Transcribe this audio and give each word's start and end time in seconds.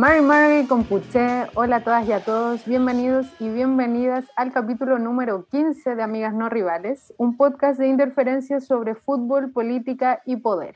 Mari 0.00 0.22
Mari 0.22 0.66
Compuche, 0.66 1.46
hola 1.54 1.76
a 1.76 1.84
todas 1.84 2.08
y 2.08 2.12
a 2.12 2.24
todos, 2.24 2.64
bienvenidos 2.64 3.26
y 3.38 3.50
bienvenidas 3.50 4.24
al 4.34 4.50
capítulo 4.50 4.98
número 4.98 5.44
15 5.50 5.94
de 5.94 6.02
Amigas 6.02 6.32
No 6.32 6.48
Rivales, 6.48 7.12
un 7.18 7.36
podcast 7.36 7.78
de 7.78 7.88
interferencias 7.88 8.66
sobre 8.66 8.94
fútbol, 8.94 9.52
política 9.52 10.22
y 10.24 10.36
poder. 10.36 10.74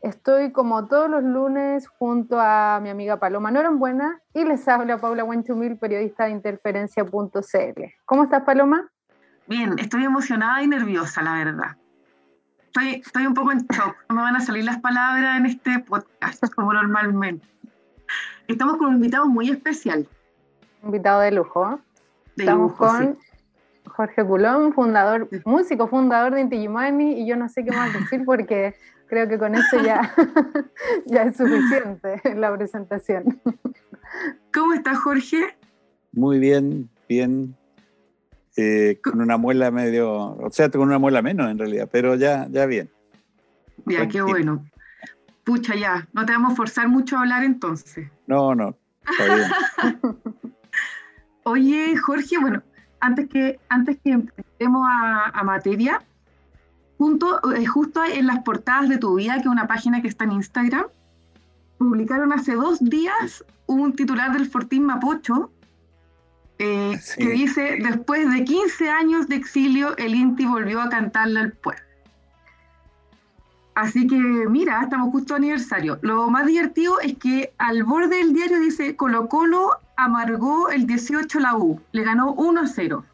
Estoy 0.00 0.50
como 0.50 0.86
todos 0.86 1.10
los 1.10 1.24
lunes 1.24 1.88
junto 1.88 2.40
a 2.40 2.80
mi 2.82 2.88
amiga 2.88 3.18
Paloma 3.18 3.50
Norambuena 3.50 4.22
y 4.32 4.44
les 4.44 4.66
habla 4.66 4.96
Paula 4.96 5.24
Wenchumil, 5.24 5.76
periodista 5.76 6.24
de 6.24 6.30
interferencia.cl. 6.30 7.82
¿Cómo 8.06 8.24
estás, 8.24 8.44
Paloma? 8.44 8.88
Bien, 9.46 9.78
estoy 9.78 10.04
emocionada 10.04 10.62
y 10.62 10.68
nerviosa, 10.68 11.20
la 11.20 11.34
verdad. 11.34 11.76
Estoy, 12.64 13.02
estoy 13.04 13.26
un 13.26 13.34
poco 13.34 13.52
en 13.52 13.58
shock. 13.58 13.94
No 14.08 14.14
me 14.14 14.22
van 14.22 14.36
a 14.36 14.40
salir 14.40 14.64
las 14.64 14.78
palabras 14.80 15.36
en 15.36 15.44
este 15.44 15.80
podcast 15.80 16.42
como 16.54 16.72
normalmente. 16.72 17.46
Estamos 18.48 18.76
con 18.78 18.88
un 18.88 18.94
invitado 18.96 19.26
muy 19.26 19.50
especial. 19.50 20.08
Invitado 20.82 21.20
de 21.20 21.30
lujo. 21.30 21.78
Estamos 22.36 22.72
con 22.74 23.18
Jorge 23.86 24.24
Culón, 24.24 24.72
fundador, 24.72 25.28
músico 25.44 25.86
fundador 25.88 26.34
de 26.34 26.40
Inti 26.40 26.56
y 26.56 27.26
yo 27.26 27.36
no 27.36 27.48
sé 27.48 27.64
qué 27.64 27.70
más 27.70 27.92
decir 27.92 28.24
porque 28.24 28.74
Creo 29.08 29.26
que 29.26 29.38
con 29.38 29.54
eso 29.54 29.82
ya, 29.82 30.14
ya 31.06 31.22
es 31.22 31.36
suficiente 31.36 32.20
la 32.36 32.54
presentación. 32.54 33.40
¿Cómo 34.52 34.74
estás, 34.74 34.98
Jorge? 34.98 35.56
Muy 36.12 36.38
bien, 36.38 36.90
bien. 37.08 37.56
Eh, 38.56 38.98
con 39.02 39.20
una 39.20 39.36
muela 39.36 39.70
medio, 39.70 40.36
o 40.36 40.50
sea, 40.50 40.68
con 40.68 40.82
una 40.82 40.98
muela 40.98 41.22
menos 41.22 41.50
en 41.50 41.58
realidad, 41.58 41.88
pero 41.90 42.16
ya, 42.16 42.48
ya 42.50 42.66
bien. 42.66 42.90
Ya, 43.86 44.06
qué 44.08 44.20
bueno. 44.20 44.66
Pucha, 45.48 45.74
ya, 45.74 46.06
no 46.12 46.26
te 46.26 46.32
vamos 46.32 46.52
a 46.52 46.56
forzar 46.56 46.88
mucho 46.90 47.16
a 47.16 47.20
hablar 47.20 47.42
entonces. 47.42 48.10
No, 48.26 48.54
no, 48.54 48.76
está 49.10 49.34
bien. 49.34 50.18
Oye, 51.44 51.96
Jorge, 51.96 52.36
bueno, 52.38 52.62
antes 53.00 53.30
que, 53.30 53.58
antes 53.70 53.96
que 54.04 54.10
empecemos 54.10 54.86
a, 54.86 55.30
a 55.30 55.42
materia, 55.44 56.02
eh, 57.00 57.64
justo 57.64 58.04
en 58.04 58.26
las 58.26 58.40
portadas 58.40 58.90
de 58.90 58.98
tu 58.98 59.14
vida, 59.14 59.36
que 59.36 59.40
es 59.40 59.46
una 59.46 59.66
página 59.66 60.02
que 60.02 60.08
está 60.08 60.24
en 60.24 60.32
Instagram, 60.32 60.84
publicaron 61.78 62.30
hace 62.34 62.52
dos 62.54 62.78
días 62.80 63.42
un 63.64 63.94
titular 63.94 64.34
del 64.34 64.50
Fortín 64.50 64.84
Mapocho 64.84 65.50
eh, 66.58 67.00
que 67.16 67.30
dice, 67.30 67.78
después 67.80 68.30
de 68.30 68.44
15 68.44 68.90
años 68.90 69.28
de 69.28 69.36
exilio, 69.36 69.96
el 69.96 70.14
Inti 70.14 70.44
volvió 70.44 70.82
a 70.82 70.90
cantarle 70.90 71.40
al 71.40 71.52
pueblo. 71.52 71.87
Así 73.78 74.08
que 74.08 74.16
mira, 74.16 74.82
estamos 74.82 75.12
justo 75.12 75.34
a 75.34 75.36
aniversario. 75.36 76.00
Lo 76.02 76.28
más 76.30 76.46
divertido 76.46 76.98
es 76.98 77.16
que 77.16 77.52
al 77.58 77.84
borde 77.84 78.16
del 78.16 78.32
diario 78.32 78.58
dice 78.58 78.96
Colo 78.96 79.28
Colo 79.28 79.70
amargó 79.96 80.68
el 80.70 80.84
18 80.84 81.38
la 81.38 81.54
U, 81.54 81.80
le 81.92 82.02
ganó 82.02 82.34
1-0. 82.34 83.04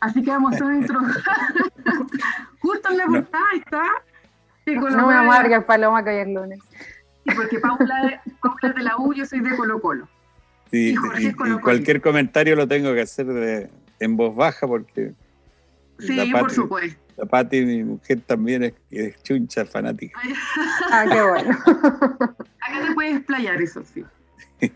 Así 0.00 0.22
que 0.22 0.30
vamos 0.30 0.52
a 0.52 0.56
hacer 0.56 0.74
intro. 0.74 1.00
Justo 2.60 2.90
en 2.90 2.98
la 2.98 3.06
portada 3.06 3.44
está. 3.56 3.82
No 4.66 5.06
me 5.06 5.14
amargas, 5.14 5.64
Paloma, 5.64 6.04
que 6.04 6.10
hoy 6.10 6.16
es 6.16 6.28
lunes. 6.28 6.58
Sí, 7.24 7.34
porque 7.34 7.58
Paula, 7.58 8.22
Paula 8.42 8.58
es 8.64 8.74
de 8.74 8.82
la 8.82 8.98
U, 8.98 9.14
yo 9.14 9.24
soy 9.24 9.40
de 9.40 9.56
Colo 9.56 9.80
Colo. 9.80 10.06
Sí, 10.70 10.90
y, 10.90 10.94
Jorge 10.96 11.22
y, 11.28 11.32
cualquier 11.32 12.02
comentario 12.02 12.56
lo 12.56 12.68
tengo 12.68 12.92
que 12.92 13.00
hacer 13.00 13.24
de, 13.24 13.70
en 14.00 14.18
voz 14.18 14.36
baja 14.36 14.66
porque. 14.66 15.14
Sí, 15.98 16.30
por 16.30 16.50
supuesto. 16.50 17.07
La 17.18 17.26
Pati, 17.26 17.64
mi 17.64 17.82
mujer, 17.82 18.20
también 18.24 18.62
es, 18.62 18.74
es 18.90 19.22
chuncha 19.24 19.64
fanática. 19.64 20.18
ah, 20.92 21.04
qué 21.10 21.20
bueno. 21.20 21.58
Acá 21.66 22.86
te 22.86 22.94
puedes 22.94 23.16
explayar, 23.16 23.60
eso 23.60 23.82
sí. 23.84 24.04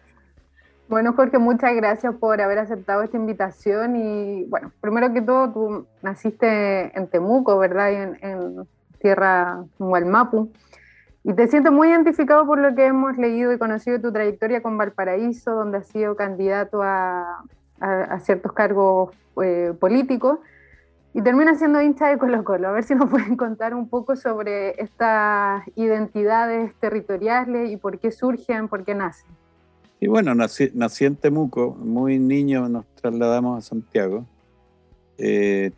Bueno, 0.89 1.15
Jorge, 1.15 1.39
muchas 1.39 1.75
gracias 1.75 2.15
por 2.17 2.39
haber 2.43 2.59
aceptado 2.59 3.03
esta 3.03 3.17
invitación. 3.17 3.97
Y 3.97 4.45
bueno, 4.45 4.73
primero 4.83 5.11
que 5.15 5.23
todo, 5.23 5.51
tú 5.51 5.87
naciste 6.03 6.99
en 6.99 7.07
Temuco, 7.07 7.57
¿verdad? 7.57 7.93
En, 7.93 8.19
en 8.21 8.69
tierra 8.99 9.65
Hualmapu. 9.79 10.53
Y 11.25 11.33
te 11.33 11.47
siento 11.49 11.73
muy 11.73 11.89
identificado 11.89 12.45
por 12.45 12.59
lo 12.59 12.75
que 12.75 12.85
hemos 12.85 13.17
leído 13.17 13.53
y 13.53 13.59
conocido 13.59 13.97
de 13.97 14.03
tu 14.03 14.13
trayectoria 14.13 14.61
con 14.61 14.77
Valparaíso, 14.77 15.53
donde 15.53 15.79
has 15.79 15.87
sido 15.87 16.15
candidato 16.15 16.83
a, 16.83 17.43
a, 17.81 18.21
ciertos 18.21 18.53
cargos 18.53 19.15
eh, 19.43 19.73
políticos. 19.79 20.41
Y 21.15 21.23
termina 21.23 21.55
siendo 21.55 21.81
hincha 21.83 22.09
de 22.09 22.19
Colo 22.19 22.43
Colo. 22.43 22.69
A 22.69 22.73
ver 22.73 22.85
si 22.85 22.95
nos 22.95 23.11
pueden 23.11 23.37
contar 23.37 23.75
un 23.75 23.89
poco 23.89 24.17
sobre 24.17 24.81
estas 24.81 25.63
identidades 25.77 26.75
territoriales 26.77 27.71
y 27.71 27.77
por 27.77 27.99
qué 27.99 28.11
surgen, 28.11 28.69
por 28.69 28.85
qué 28.85 28.95
nacen. 28.95 29.31
Y 30.01 30.09
bueno, 30.09 30.35
nací, 30.35 31.05
en 31.05 31.15
Temuco, 31.15 31.77
muy 31.79 32.19
niño 32.19 32.69
nos 32.69 32.87
trasladamos 32.97 33.59
a 33.59 33.69
Santiago. 33.69 34.27
Eh, 35.17 35.71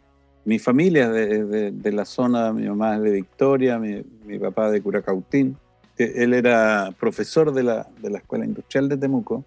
mi 0.47 0.59
familia 0.59 1.05
es 1.19 1.51
de, 1.51 1.93
la 1.93 2.07
zona, 2.07 2.51
mi 2.53 2.67
mamá 2.67 2.97
es 2.97 3.03
de 3.03 3.11
Victoria, 3.11 3.79
mi, 3.79 4.03
papá 4.39 4.71
de 4.71 4.81
Curacautín. 4.81 5.59
Él 5.99 6.33
era 6.33 6.95
profesor 6.99 7.53
de 7.53 7.65
la, 7.65 7.87
Escuela 8.03 8.47
Industrial 8.47 8.89
de 8.89 8.97
Temuco 8.97 9.45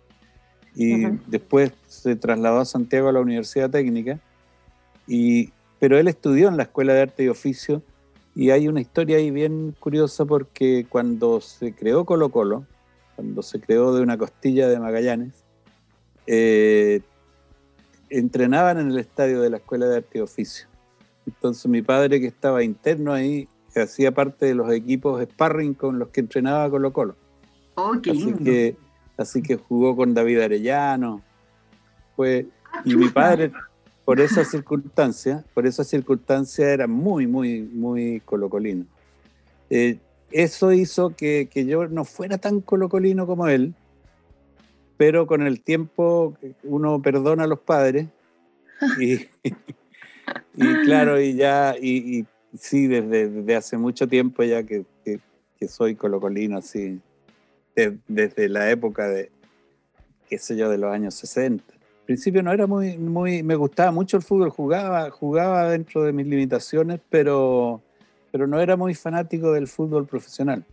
y 0.75 1.05
después 1.25 1.71
se 1.87 2.15
trasladó 2.15 2.59
a 2.59 2.65
Santiago 2.65 3.09
a 3.09 3.13
la 3.13 3.19
Universidad 3.19 3.71
Técnica. 3.71 4.19
Y, 5.07 5.51
pero 5.79 5.97
él 5.97 6.07
estudió 6.07 6.47
en 6.47 6.57
la 6.57 6.63
Escuela 6.63 6.93
de 6.93 7.01
Arte 7.01 7.23
y 7.23 7.27
Oficio 7.27 7.81
y 8.35 8.51
hay 8.51 8.67
una 8.67 8.81
historia 8.81 9.17
ahí 9.17 9.31
bien 9.31 9.75
curiosa 9.79 10.25
porque 10.25 10.85
cuando 10.89 11.41
se 11.41 11.73
creó 11.73 12.05
Colo 12.05 12.29
Colo, 12.29 12.65
cuando 13.15 13.41
se 13.41 13.59
creó 13.59 13.93
de 13.93 14.01
una 14.01 14.17
costilla 14.17 14.67
de 14.67 14.79
Magallanes, 14.79 15.43
eh, 16.27 17.01
entrenaban 18.09 18.77
en 18.79 18.91
el 18.91 18.99
estadio 18.99 19.41
de 19.41 19.49
la 19.49 19.57
Escuela 19.57 19.87
de 19.87 19.97
Arte 19.97 20.19
y 20.19 20.21
Oficio. 20.21 20.67
Entonces 21.25 21.65
mi 21.67 21.81
padre 21.81 22.19
que 22.19 22.27
estaba 22.27 22.63
interno 22.63 23.13
ahí, 23.13 23.47
hacía 23.75 24.11
parte 24.11 24.47
de 24.47 24.55
los 24.55 24.71
equipos 24.71 25.21
sparring 25.23 25.75
con 25.75 25.99
los 25.99 26.09
que 26.09 26.21
entrenaba 26.21 26.69
Colo 26.69 26.93
Colo. 26.93 27.15
Oh, 27.75 27.93
qué 28.01 28.11
así 28.11 28.33
que 28.33 28.75
Así 29.17 29.41
que 29.41 29.57
jugó 29.57 29.95
con 29.95 30.13
David 30.13 30.39
Arellano. 30.39 31.21
Fue, 32.15 32.47
y 32.85 32.95
mi 32.95 33.09
padre, 33.09 33.51
por 34.07 34.21
esa 34.21 34.45
circunstancia, 34.45 35.43
por 35.53 35.67
esa 35.67 35.83
circunstancia 35.83 36.71
era 36.71 36.87
muy, 36.87 37.27
muy, 37.27 37.63
muy 37.63 38.21
colocolino. 38.21 38.85
Eh, 39.69 39.97
eso 40.31 40.71
hizo 40.71 41.13
que, 41.13 41.49
yo 41.53 41.89
no 41.89 42.05
fuera 42.05 42.37
tan 42.37 42.61
colocolino 42.61 43.27
como 43.27 43.49
él, 43.49 43.73
pero 44.95 45.27
con 45.27 45.45
el 45.45 45.59
tiempo 45.61 46.37
uno 46.63 47.01
perdona 47.01 47.43
a 47.43 47.47
los 47.47 47.59
padres 47.59 48.07
y, 48.97 49.27
claro, 50.85 51.19
y 51.19 51.35
ya, 51.35 51.75
y, 51.77 52.25
sí, 52.57 52.87
desde, 52.87 53.55
hace 53.57 53.75
mucho 53.75 54.07
tiempo 54.07 54.41
ya 54.41 54.63
que, 54.63 54.85
soy 55.67 55.95
colocolino, 55.95 56.59
así, 56.59 57.01
desde 58.07 58.47
la 58.47 58.71
época 58.71 59.09
de, 59.09 59.31
qué 60.29 60.39
sé 60.39 60.55
yo, 60.55 60.69
de 60.69 60.77
los 60.77 60.93
años 60.93 61.13
60. 61.15 61.76
Principio 62.07 62.41
no 62.41 62.51
era 62.51 62.65
muy, 62.65 62.97
muy, 62.97 63.43
me 63.43 63.55
gustaba 63.55 63.91
mucho 63.91 64.17
el 64.17 64.23
fútbol, 64.23 64.49
jugaba, 64.49 65.11
jugaba 65.11 65.69
dentro 65.69 66.03
de 66.03 66.11
mis 66.11 66.25
limitaciones, 66.25 66.99
pero 67.09 67.83
pero 68.31 68.47
no 68.47 68.59
era 68.59 68.75
muy 68.75 68.93
fanático 68.93 69.51
del 69.51 69.67
fútbol 69.67 70.05
profesional. 70.05 70.63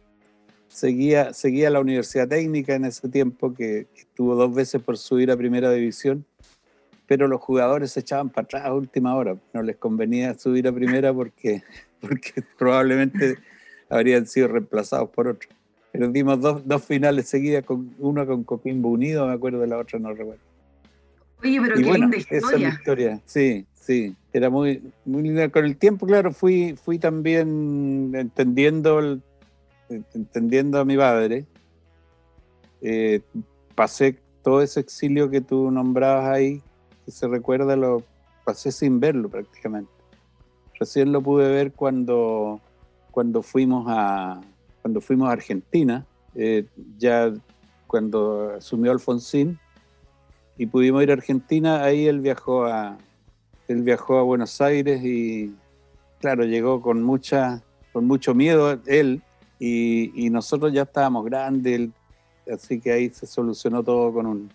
Seguía, 0.69 1.33
seguía 1.33 1.71
la 1.71 1.81
Universidad 1.81 2.29
Técnica 2.29 2.75
en 2.75 2.85
ese 2.85 3.09
tiempo, 3.09 3.55
que, 3.55 3.87
estuvo 3.97 4.35
dos 4.35 4.55
veces 4.55 4.83
por 4.83 4.99
subir 4.99 5.31
a 5.31 5.37
Primera 5.37 5.71
División, 5.71 6.25
pero 7.07 7.29
los 7.29 7.41
jugadores 7.41 7.93
se 7.93 8.01
echaban 8.01 8.31
para 8.31 8.45
atrás 8.45 8.65
a 8.65 8.75
última 8.75 9.15
hora. 9.15 9.37
No 9.53 9.63
les 9.63 9.77
convenía 9.77 10.37
subir 10.39 10.67
a 10.67 10.73
Primera 10.73 11.13
porque, 11.13 11.63
porque 12.01 12.43
probablemente 12.59 13.39
habrían 13.89 14.27
sido 14.27 14.49
reemplazados 14.49 15.11
por 15.11 15.29
otro. 15.29 15.49
Pero 15.93 16.09
dimos 16.09 16.41
dos, 16.41 16.67
dos 16.67 16.85
finales 16.85 17.29
seguidas, 17.29 17.65
con, 17.65 17.95
una 17.99 18.27
con 18.27 18.43
Coquimbo 18.43 18.89
Unido, 18.89 19.27
me 19.27 19.33
acuerdo, 19.33 19.61
de 19.61 19.69
la 19.69 19.79
otra 19.79 19.99
no 19.99 20.13
recuerdo. 20.13 20.54
Oye, 21.45 21.61
pero 21.61 21.77
qué 21.77 21.83
linda 21.83 22.17
historia. 22.17 22.39
Esa 22.39 22.57
es 22.57 22.75
historia, 22.75 23.21
sí, 23.27 23.67
sí. 23.75 24.17
Era 24.33 24.51
muy, 24.51 24.83
muy 25.05 25.23
linda. 25.23 25.49
Con 25.51 25.65
el 25.65 25.77
tiempo, 25.77 26.07
claro, 26.07 26.33
fui, 26.33 26.75
fui 26.75 26.99
también 26.99 28.13
entendiendo, 28.15 29.21
entendiendo 30.15 30.81
a 30.81 30.85
mi 30.85 30.97
padre. 30.97 31.45
Eh, 32.81 33.21
pasé 33.75 34.19
todo 34.43 34.63
ese 34.63 34.81
exilio 34.81 35.31
que 35.31 35.41
tú 35.41 35.71
nombrabas 35.71 36.27
ahí, 36.29 36.63
que 37.05 37.11
se 37.11 37.29
recuerda, 37.29 37.77
lo 37.77 38.03
pasé 38.45 38.73
sin 38.73 39.01
verlo 39.01 39.29
prácticamente. 39.29 39.91
Recién 40.79 41.13
lo 41.13 41.23
pude 41.23 41.51
ver 41.51 41.73
cuando, 41.73 42.61
cuando, 43.11 43.43
fuimos, 43.43 43.87
a, 43.89 44.41
cuando 44.83 45.01
fuimos 45.01 45.29
a 45.29 45.33
Argentina, 45.33 46.07
eh, 46.35 46.67
ya 46.99 47.33
cuando 47.87 48.55
asumió 48.57 48.93
Alfonsín, 48.93 49.59
y 50.57 50.67
pudimos 50.67 51.03
ir 51.03 51.11
a 51.11 51.15
Argentina, 51.15 51.83
ahí 51.83 52.07
él 52.07 52.21
viajó 52.21 52.67
a, 52.67 52.97
él 53.69 53.83
viajó 53.83 54.19
a 54.19 54.23
Buenos 54.23 54.61
Aires 54.61 55.03
y 55.05 55.55
claro, 56.21 56.45
llegó 56.45 56.81
con 56.81 57.03
mucha, 57.03 57.63
con 57.93 58.07
mucho 58.07 58.35
miedo 58.35 58.81
él 58.87 59.23
y, 59.59 60.29
nosotros 60.31 60.73
ya 60.73 60.83
estábamos 60.83 61.25
grandes, 61.25 61.75
él 61.75 61.93
así 62.53 62.81
que 62.81 62.93
ahí 62.93 63.11
se 63.11 63.27
solucionó 63.27 63.83
todo 63.83 64.13
con 64.13 64.27
un... 64.27 64.51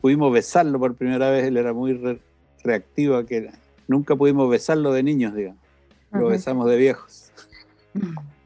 Pudimos 0.00 0.32
besarlo 0.32 0.78
por 0.78 0.94
primera 0.94 1.30
vez, 1.30 1.44
él 1.44 1.56
era 1.56 1.72
muy 1.72 2.20
reactivo, 2.62 3.16
a 3.16 3.24
que 3.24 3.50
nunca 3.86 4.16
pudimos 4.16 4.50
besarlo 4.50 4.92
de 4.92 5.02
niños, 5.02 5.34
digamos. 5.34 5.60
Lo 6.12 6.28
besamos 6.28 6.68
de 6.68 6.76
viejos. 6.76 7.32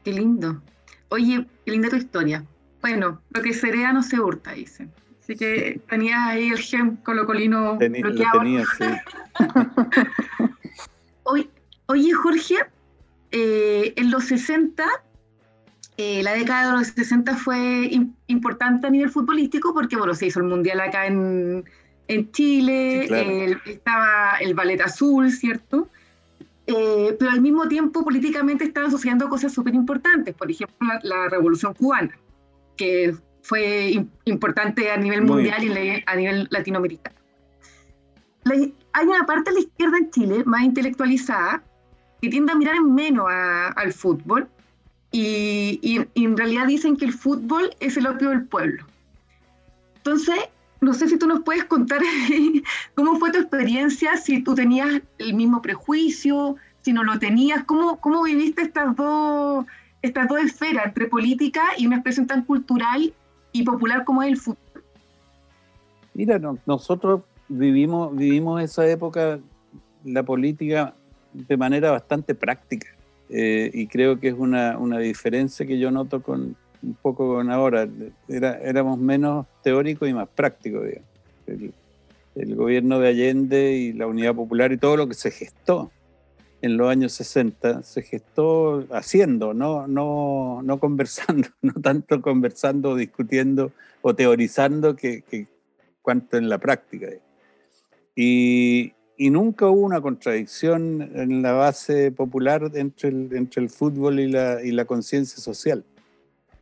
Qué 0.03 0.13
lindo. 0.13 0.61
Oye, 1.09 1.45
qué 1.65 1.71
linda 1.71 1.89
tu 1.89 1.97
historia. 1.97 2.45
Bueno, 2.81 3.21
lo 3.29 3.41
que 3.41 3.53
sería 3.53 3.91
no 3.91 4.03
se 4.03 4.19
hurta, 4.19 4.53
dice. 4.53 4.87
Así 5.29 5.37
que 5.37 5.79
tenías 5.87 6.27
ahí 6.27 6.49
el 6.49 6.57
gen 6.57 6.95
colocolino 7.03 7.77
bloqueado. 7.77 8.39
Tenía, 8.39 8.65
sí. 8.79 8.85
oye, 11.85 12.13
Jorge, 12.13 12.55
eh, 13.29 13.93
en 13.95 14.09
los 14.09 14.23
60, 14.23 14.83
eh, 15.97 16.23
la 16.23 16.33
década 16.33 16.71
de 16.71 16.77
los 16.79 16.87
60 16.87 17.35
fue 17.35 17.91
importante 18.25 18.87
a 18.87 18.89
nivel 18.89 19.11
futbolístico 19.11 19.71
porque, 19.71 19.97
bueno, 19.97 20.15
se 20.15 20.25
hizo 20.25 20.39
el 20.39 20.47
Mundial 20.47 20.79
acá 20.79 21.05
en, 21.05 21.63
Chile, 22.31 23.55
estaba 23.67 24.37
el 24.41 24.55
Ballet 24.55 24.81
Azul, 24.81 25.31
¿cierto? 25.31 25.89
Eh, 26.65 27.15
pero 27.19 27.29
al 27.29 27.41
mismo 27.41 27.67
tiempo 27.67 28.03
políticamente 28.03 28.63
estaban 28.63 28.89
sucediendo 28.89 29.29
cosas 29.29 29.53
súper 29.53 29.75
importantes, 29.75 30.33
por 30.33 30.49
ejemplo, 30.49 30.75
la, 31.03 31.29
Revolución 31.29 31.75
Cubana, 31.75 32.17
que 32.75 33.13
fue 33.49 34.05
importante 34.25 34.91
a 34.91 34.97
nivel 34.97 35.23
mundial 35.23 35.63
y 35.63 36.03
a 36.05 36.15
nivel 36.15 36.47
latinoamericano. 36.51 37.15
hay 38.45 39.07
una 39.07 39.25
parte 39.25 39.49
de 39.49 39.55
la 39.55 39.61
izquierda 39.61 39.97
en 39.97 40.11
Chile 40.11 40.43
más 40.45 40.61
intelectualizada 40.61 41.63
que 42.21 42.29
tiende 42.29 42.51
a 42.51 42.55
mirar 42.55 42.75
en 42.75 42.93
menos 42.93 43.25
al 43.27 43.91
fútbol 43.91 44.47
y, 45.11 46.05
en 46.13 46.37
realidad 46.37 46.67
dicen 46.67 46.95
que 46.95 47.05
el 47.05 47.13
fútbol 47.13 47.71
es 47.79 47.97
el 47.97 48.05
opio 48.05 48.29
del 48.29 48.45
pueblo. 48.45 48.85
Entonces, 49.95 50.37
no 50.81 50.93
sé 50.93 51.07
si 51.07 51.17
tú 51.17 51.25
nos 51.25 51.39
puedes 51.39 51.63
contar 51.63 52.01
cómo 52.93 53.17
fue 53.17 53.31
tu 53.31 53.39
experiencia, 53.39 54.15
si 54.17 54.43
tú 54.43 54.53
tenías 54.53 55.01
el 55.17 55.33
mismo 55.33 55.63
prejuicio, 55.63 56.55
si 56.81 56.93
no 56.93 57.03
lo 57.03 57.17
tenías, 57.17 57.63
cómo, 57.63 57.99
cómo 57.99 58.21
viviste 58.21 58.61
estas 58.61 58.95
dos, 58.95 59.65
estas 60.03 60.27
dos 60.27 60.39
esferas 60.39 60.85
entre 60.85 61.07
política 61.07 61.63
y 61.79 61.87
una 61.87 61.95
expresión 61.95 62.27
tan 62.27 62.43
cultural 62.43 63.11
y 63.51 63.63
popular 63.63 64.03
como 64.05 64.23
es 64.23 64.29
el 64.29 64.37
fútbol. 64.37 64.83
Mira, 66.13 66.39
nosotros 66.65 67.21
vivimos, 67.47 68.15
vivimos 68.15 68.61
esa 68.61 68.87
época, 68.87 69.39
la 70.03 70.23
política, 70.23 70.93
de 71.33 71.57
manera 71.57 71.91
bastante 71.91 72.35
práctica. 72.35 72.87
Eh, 73.29 73.69
y 73.73 73.87
creo 73.87 74.19
que 74.19 74.29
es 74.29 74.35
una, 74.35 74.77
una, 74.77 74.97
diferencia 74.97 75.65
que 75.65 75.77
yo 75.77 75.91
noto 75.91 76.21
con 76.21 76.55
un 76.81 76.93
poco 77.01 77.35
con 77.35 77.51
ahora. 77.51 77.87
Era, 78.27 78.57
éramos 78.59 78.97
menos 78.97 79.45
teóricos 79.61 80.09
y 80.09 80.13
más 80.13 80.27
prácticos, 80.27 80.87
El, 81.45 81.73
el, 82.35 82.55
gobierno 82.55 82.99
de 82.99 83.09
Allende 83.09 83.73
y 83.73 83.93
la 83.93 84.07
Unidad 84.07 84.33
Popular 84.33 84.71
y 84.71 84.77
todo 84.77 84.97
lo 84.97 85.07
que 85.07 85.13
se 85.13 85.29
gestó 85.29 85.91
en 86.61 86.77
los 86.77 86.89
años 86.89 87.13
60 87.13 87.83
se 87.83 88.01
gestó 88.01 88.85
haciendo, 88.91 89.53
no, 89.53 89.87
no, 89.87 90.61
no 90.63 90.79
conversando, 90.79 91.47
no 91.61 91.73
tanto 91.73 92.21
conversando, 92.21 92.95
discutiendo 92.95 93.71
o 94.01 94.13
teorizando 94.13 94.95
que, 94.95 95.21
que 95.21 95.47
cuanto 96.01 96.37
en 96.37 96.49
la 96.49 96.57
práctica. 96.57 97.07
Y, 98.15 98.93
y, 99.17 99.29
nunca 99.29 99.67
hubo 99.67 99.81
una 99.81 100.01
contradicción 100.01 101.09
en 101.15 101.41
la 101.41 101.53
base 101.53 102.11
popular 102.11 102.71
entre 102.73 103.09
el, 103.09 103.29
entre 103.33 103.61
el 103.61 103.69
fútbol 103.69 104.19
y 104.19 104.27
la, 104.27 104.61
y 104.63 104.71
la 104.71 104.85
conciencia 104.85 105.37
social. 105.37 105.85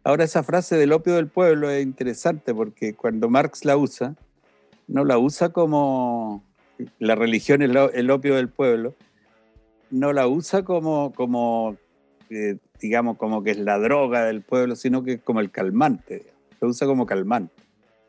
Ahora 0.04 0.24
esa 0.24 0.44
frase 0.44 0.78
del 0.78 0.94
opio 0.94 1.16
del 1.16 1.28
pueblo 1.28 1.70
es 1.70 1.84
interesante 1.84 2.54
porque 2.54 2.94
cuando 2.94 3.30
Marx 3.30 3.66
la 3.66 3.76
usa, 3.76 4.16
no 4.88 5.04
la 5.04 5.18
usa 5.18 5.50
como 5.50 6.44
la 7.00 7.16
religión 7.16 7.62
es 7.62 7.72
el 7.94 8.12
opio 8.12 8.36
del 8.36 8.50
pueblo, 8.50 8.96
no 9.92 10.14
la 10.14 10.28
usa 10.28 10.64
como, 10.64 11.14
como 11.14 11.78
eh, 12.30 12.58
digamos, 12.80 13.18
como 13.18 13.44
que 13.44 13.52
es 13.52 13.58
la 13.58 13.80
droga 13.80 14.26
del 14.26 14.42
pueblo, 14.42 14.76
sino 14.76 15.04
que 15.04 15.14
es 15.14 15.22
como 15.22 15.40
el 15.40 15.52
calmante, 15.52 16.26
lo 16.62 16.70
usa 16.70 16.88
como 16.88 17.06
calmante. 17.06 17.64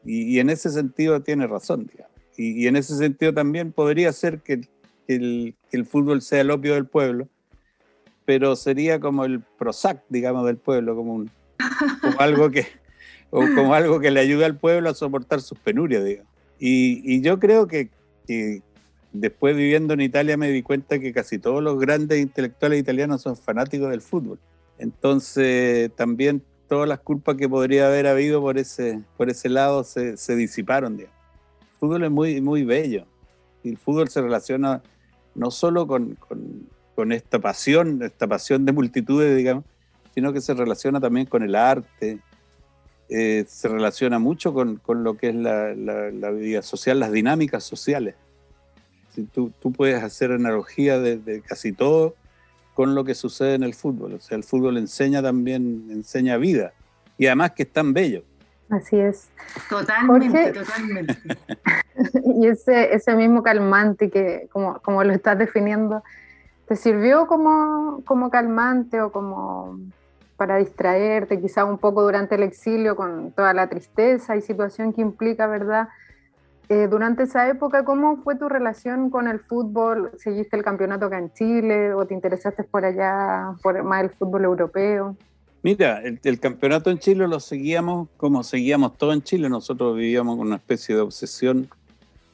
Y, 0.05 0.39
en 0.39 0.49
ese 0.49 0.71
sentido 0.71 1.21
tiene 1.23 1.47
razón, 1.47 1.87
digamos. 1.91 2.13
Y, 2.37 2.67
en 2.67 2.77
ese 2.77 2.97
sentido 2.97 3.35
también 3.35 3.73
podría 3.73 4.13
ser 4.13 4.41
que, 4.41 4.61
el, 5.07 5.55
fútbol 5.87 6.23
sea 6.23 6.43
el 6.43 6.51
opio 6.51 6.75
del 6.75 6.87
pueblo, 6.87 7.29
pero 8.25 8.57
sería 8.57 9.01
como 9.01 9.25
el 9.25 9.41
Prozac, 9.41 10.03
digamos, 10.09 10.47
del 10.47 10.59
pueblo, 10.59 10.95
como, 10.95 11.15
un, 11.15 11.31
algo 12.19 12.51
que 12.51 12.67
como 13.31 13.75
algo 13.75 14.01
que 14.01 14.11
le 14.11 14.21
ayuda 14.21 14.47
al 14.47 14.57
pueblo 14.57 14.91
a 14.91 14.95
soportar 14.95 15.41
sus 15.41 15.59
penurias, 15.59 16.05
digamos. 16.05 16.33
Y, 16.59 17.21
yo 17.21 17.39
creo 17.39 17.67
que, 17.67 17.91
después 19.13 19.57
viviendo 19.57 19.95
en 19.95 20.01
Italia 20.01 20.37
me 20.37 20.51
di 20.51 20.63
cuenta 20.63 20.99
que 20.99 21.13
casi 21.13 21.39
todos 21.39 21.63
los 21.63 21.79
grandes 21.79 22.19
intelectuales 22.21 22.81
italianos 22.81 23.23
son 23.23 23.37
fanáticos 23.37 23.91
del 23.91 24.03
fútbol. 24.03 24.39
Entonces 24.79 25.91
también 25.97 26.43
todas 26.69 26.89
las 26.89 27.01
culpas 27.01 27.37
que 27.37 27.49
podría 27.49 27.87
haber 27.87 28.07
habido 28.07 28.41
por 28.41 28.59
ese, 28.59 29.03
por 29.17 29.31
ese 29.31 29.49
lado 29.49 29.85
se, 29.85 30.17
se 30.17 30.37
disiparon. 30.37 31.01
El 31.01 31.09
fútbol 31.81 32.05
es 32.05 32.11
muy, 32.11 32.41
muy 32.41 32.65
bello. 32.65 33.07
Y 33.63 33.71
el 33.71 33.79
fútbol 33.79 34.09
se 34.09 34.21
relaciona 34.21 34.83
no 35.35 35.51
solo 35.51 35.87
con, 35.87 36.15
con, 36.17 36.69
con, 36.95 37.13
esta 37.13 37.39
pasión, 37.39 38.03
esta 38.03 38.27
pasión 38.27 38.65
de 38.65 38.73
multitudes, 38.73 39.37
digamos, 39.37 39.65
sino 40.15 40.33
que 40.33 40.41
se 40.41 40.55
relaciona 40.55 41.01
también 41.01 41.27
con 41.27 41.43
el 41.43 41.55
arte, 41.55 42.19
eh, 43.09 43.45
se 43.49 43.69
relaciona 43.69 44.19
mucho 44.19 44.53
con, 44.53 44.77
con 44.77 45.03
lo 45.05 45.17
que 45.17 45.29
es 45.29 45.35
la, 45.35 45.75
la, 45.75 46.11
la 46.11 46.31
vida 46.31 46.63
social, 46.63 47.01
las 47.01 47.13
dinámicas 47.13 47.65
sociales 47.65 48.15
tú, 49.25 49.53
puedes 49.73 50.03
hacer 50.03 50.33
analogía 50.33 50.99
de, 50.99 51.43
casi 51.47 51.73
todo 51.73 52.15
con 52.75 52.95
lo 52.95 53.05
que 53.05 53.15
sucede 53.15 53.55
en 53.55 53.65
el 53.65 53.75
fútbol. 53.75 54.15
O 54.15 54.21
sea, 54.21 54.37
el 54.37 54.45
fútbol 54.45 54.77
enseña 54.79 55.23
también, 55.23 55.89
enseña 55.91 56.37
vida. 56.37 56.73
Y 57.17 57.27
además 57.27 57.53
que 57.53 57.65
es 57.65 57.73
tan 57.73 57.93
bello. 57.93 58.23
Así 58.71 58.97
es. 58.97 59.29
Totalmente, 59.69 60.53
totalmente. 60.53 61.17
y 62.37 62.47
ese, 62.47 62.95
ese 62.95 63.17
mismo 63.17 63.43
calmante 63.43 64.11
que, 64.11 64.49
como, 64.53 64.79
como 64.81 65.03
lo 65.03 65.13
estás 65.13 65.39
definiendo, 65.39 66.05
¿te 66.67 66.77
sirvió 66.77 67.27
como, 67.27 68.03
como 68.05 68.31
calmante 68.31 69.01
o 69.01 69.11
como 69.11 69.81
para 70.37 70.59
distraerte 70.59 71.41
quizá 71.41 71.65
un 71.65 71.79
poco 71.79 72.03
durante 72.03 72.37
el 72.37 72.45
exilio 72.45 72.95
con 72.95 73.33
toda 73.33 73.53
la 73.53 73.69
tristeza 73.69 74.37
y 74.37 74.41
situación 74.41 74.93
que 74.93 75.01
implica, 75.01 75.49
¿verdad? 75.49 75.89
Eh, 76.71 76.87
durante 76.91 77.23
esa 77.23 77.49
época, 77.49 77.85
¿cómo 77.85 78.19
fue 78.23 78.37
tu 78.37 78.49
relación 78.49 79.09
con 79.09 79.27
el 79.27 79.41
fútbol? 79.41 80.11
¿Seguiste 80.19 80.57
el 80.57 80.63
campeonato 80.63 81.07
acá 81.07 81.19
en 81.19 81.33
Chile 81.33 81.95
o 81.95 82.07
te 82.07 82.13
interesaste 82.13 82.63
por 82.65 82.85
allá, 82.85 83.55
por 83.63 83.83
más 83.85 84.05
el 84.05 84.11
fútbol 84.11 84.45
europeo? 84.45 85.17
Mira, 85.63 86.03
el, 86.03 86.39
campeonato 86.39 86.91
en 86.91 86.99
Chile 86.99 87.27
lo 87.27 87.41
seguíamos 87.41 88.09
como 88.17 88.43
seguíamos 88.45 88.97
todo 88.99 89.13
en 89.13 89.23
Chile. 89.23 89.49
Nosotros 89.49 89.97
vivíamos 89.97 90.37
con 90.37 90.47
una 90.47 90.57
especie 90.57 90.95
de 90.95 91.01
obsesión. 91.01 91.69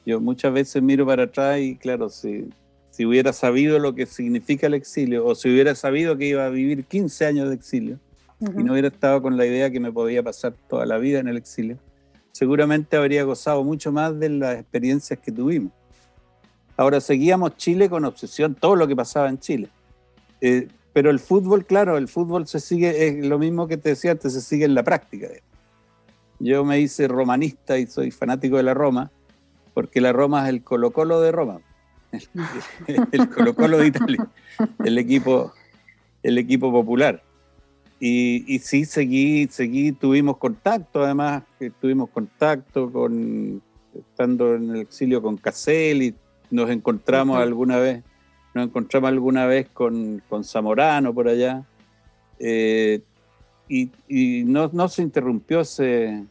Yo 0.05 0.19
muchas 0.19 0.53
veces 0.53 0.83
miro 0.83 1.05
para 1.05 1.23
atrás 1.23 1.59
y 1.59 1.77
claro, 1.77 2.09
si, 2.09 2.49
si 2.91 3.05
hubiera 3.05 3.31
sabido 3.33 3.79
lo 3.79 3.95
que 3.95 4.05
significa 4.05 4.67
el 4.67 4.73
exilio 4.73 5.25
o 5.25 5.33
si 5.33 5.49
hubiera 5.49 5.75
sabido 5.75 6.17
que 6.17 6.27
iba 6.27 6.45
a 6.45 6.49
vivir 6.49 6.85
15 6.85 7.25
años 7.25 7.49
de 7.49 7.55
exilio 7.55 7.99
y 8.39 8.63
no 8.63 8.73
hubiera 8.73 8.89
estado 8.89 9.21
con 9.21 9.37
la 9.37 9.45
idea 9.45 9.71
que 9.71 9.79
me 9.79 9.91
podía 9.91 10.21
pasar 10.21 10.53
toda 10.69 10.85
la 10.85 10.97
vida 10.97 11.19
en 11.19 11.27
el 11.27 11.37
exilio, 11.37 11.77
seguramente 12.35 12.97
habría 12.97 13.23
gozado 13.23 13.63
mucho 13.63 13.93
más 13.93 14.19
de 14.19 14.27
las 14.27 14.59
experiencias 14.59 15.17
que 15.17 15.31
tuvimos. 15.31 15.71
Ahora 16.75 16.99
seguíamos 16.99 17.55
Chile 17.55 17.89
con 17.89 18.03
obsesión, 18.03 18.55
todo 18.55 18.75
lo 18.75 18.89
que 18.89 18.95
pasaba 18.95 19.29
en 19.29 19.39
Chile. 19.39 19.69
Eh, 20.41 20.67
pero 20.91 21.11
el 21.11 21.19
fútbol, 21.19 21.65
claro, 21.65 21.97
el 21.97 22.09
fútbol 22.09 22.45
se 22.45 22.59
sigue, 22.59 23.07
es 23.07 23.25
lo 23.25 23.39
mismo 23.39 23.69
que 23.69 23.77
te 23.77 23.87
decía 23.87 24.11
antes, 24.11 24.33
se 24.33 24.41
sigue 24.41 24.65
en 24.65 24.75
la 24.75 24.83
práctica. 24.83 25.29
Yo 26.39 26.65
me 26.65 26.77
hice 26.81 27.07
romanista 27.07 27.77
y 27.77 27.87
soy 27.87 28.11
fanático 28.11 28.57
de 28.57 28.63
la 28.63 28.73
Roma, 28.73 29.11
porque 29.73 30.01
la 30.01 30.11
Roma 30.11 30.43
es 30.43 30.49
el 30.49 30.61
Colo 30.61 30.91
Colo 30.91 31.21
de 31.21 31.31
Roma, 31.31 31.61
el, 33.13 33.29
Colo 33.29 33.55
Colo 33.55 33.77
de 33.77 33.87
Italia, 33.87 34.27
el 34.83 34.97
equipo, 34.97 35.53
el 36.21 36.37
equipo 36.37 36.69
popular. 36.69 37.23
Y, 37.99 38.59
sí, 38.59 38.85
seguí, 38.85 39.47
seguí, 39.47 39.93
tuvimos 39.93 40.37
contacto, 40.37 41.03
además, 41.03 41.43
tuvimos 41.79 42.09
contacto 42.09 42.91
con, 42.91 43.61
estando 43.93 44.55
en 44.55 44.69
el 44.71 44.81
exilio 44.81 45.21
con 45.21 45.37
Caselli, 45.37 46.13
nos 46.51 46.69
encontramos 46.69 47.37
alguna 47.39 47.77
vez, 47.77 48.03
nos 48.53 48.67
encontramos 48.67 49.07
alguna 49.07 49.45
vez 49.45 49.69
con, 49.69 50.21
con 50.27 50.43
Zamorano 50.43 51.13
por 51.13 51.29
allá, 51.29 51.63
eh, 52.37 53.01
y, 53.69 53.89
y 54.09 54.43
no, 54.43 54.69
no, 54.73 54.89
se 54.89 55.01
interrumpió 55.01 55.61
ese, 55.61 56.25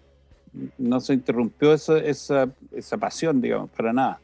no 0.76 1.00
se 1.00 1.14
interrumpió 1.14 1.72
esa, 1.72 1.98
esa, 1.98 2.48
esa 2.72 2.98
pasión, 2.98 3.40
digamos, 3.40 3.70
para 3.70 3.92
nada. 3.92 4.20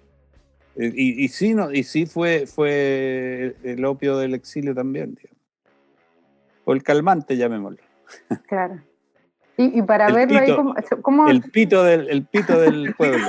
Eh, 0.77 0.93
y, 0.95 1.25
y, 1.25 1.29
sí, 1.29 1.55
no, 1.55 1.73
y 1.73 1.85
sí 1.85 2.05
fue, 2.05 2.47
fue 2.47 3.57
el 3.65 3.85
opio 3.87 4.19
del 4.19 4.35
exilio 4.35 4.75
también, 4.75 5.15
digamos 5.15 5.40
o 6.71 6.73
el 6.73 6.85
calmante, 6.85 7.37
llamémoslo. 7.37 7.83
Claro. 8.47 8.81
Y, 9.57 9.83
para 9.83 10.11
verlo 10.11 10.39
ahí, 10.39 10.57
¿cómo, 11.03 11.29
El 11.29 11.43
pito 11.43 11.83
del, 11.83 12.09
el 12.09 12.25
pito 12.25 12.59
del 12.59 12.95
pueblo. 12.99 13.27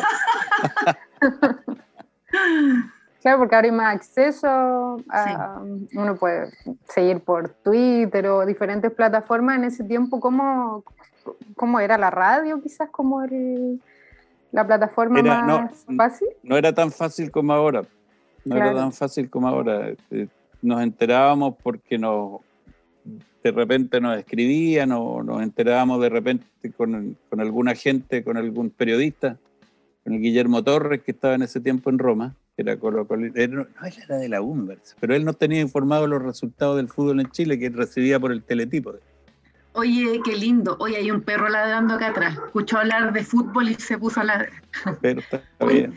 Claro, 3.21 3.39
porque 3.39 3.55
ahora 3.55 3.65
hay 3.65 3.71
más 3.71 3.95
acceso, 3.95 5.03
uno 5.93 6.15
puede 6.17 6.51
seguir 6.87 7.19
por 7.21 7.49
Twitter 7.49 8.27
o 8.27 8.45
diferentes 8.45 8.91
plataformas. 8.91 9.57
En 9.57 9.63
ese 9.65 9.83
tiempo, 9.83 10.19
¿cómo, 10.19 10.83
cómo 11.57 11.79
era 11.79 11.97
la 11.97 12.11
radio? 12.11 12.61
Quizás 12.61 12.89
como 12.91 13.21
la 14.51 14.65
plataforma 14.65 15.21
más 15.21 15.85
fácil. 15.97 16.29
No 16.43 16.55
era 16.57 16.71
tan 16.73 16.91
fácil 16.91 17.31
como 17.31 17.51
ahora. 17.53 17.83
No 18.45 18.55
era 18.55 18.73
tan 18.73 18.93
fácil 18.93 19.29
como 19.29 19.47
ahora. 19.47 19.89
Eh, 20.11 20.27
nos 20.61 20.81
enterábamos 20.81 21.55
porque 21.61 21.97
nos, 21.97 22.39
de 23.43 23.51
repente 23.51 23.99
nos 23.99 24.17
escribían 24.17 24.91
o 24.91 25.23
nos 25.23 25.41
enterábamos 25.41 26.01
de 26.01 26.09
repente 26.09 26.45
con, 26.75 27.17
con 27.29 27.39
alguna 27.39 27.75
gente, 27.75 28.23
con 28.23 28.37
algún 28.37 28.69
periodista, 28.69 29.37
con 30.03 30.13
el 30.13 30.21
Guillermo 30.21 30.63
Torres 30.63 31.01
que 31.01 31.11
estaba 31.11 31.35
en 31.35 31.43
ese 31.43 31.59
tiempo 31.59 31.89
en 31.89 31.99
Roma 31.99 32.35
era 32.57 32.77
Colo 32.77 33.07
no, 33.09 33.25
él 33.35 33.67
era 34.03 34.17
de 34.17 34.29
la 34.29 34.41
Umbers, 34.41 34.95
pero 34.99 35.15
él 35.15 35.25
no 35.25 35.33
tenía 35.33 35.61
informado 35.61 36.07
los 36.07 36.21
resultados 36.21 36.77
del 36.77 36.89
fútbol 36.89 37.19
en 37.19 37.29
Chile 37.31 37.59
que 37.59 37.67
él 37.67 37.73
recibía 37.73 38.19
por 38.19 38.31
el 38.31 38.43
teletipo. 38.43 38.93
Oye, 39.73 40.19
qué 40.23 40.35
lindo. 40.35 40.75
Oye, 40.79 40.97
hay 40.97 41.11
un 41.11 41.21
perro 41.21 41.47
ladrando 41.47 41.93
acá 41.93 42.07
atrás. 42.07 42.37
Escuchó 42.45 42.79
hablar 42.79 43.13
de 43.13 43.23
fútbol 43.23 43.69
y 43.69 43.75
se 43.75 43.97
puso 43.97 44.19
a 44.19 44.25
ladrar. 44.25 44.51
Pero 44.99 45.21
está 45.21 45.41
bien. 45.67 45.95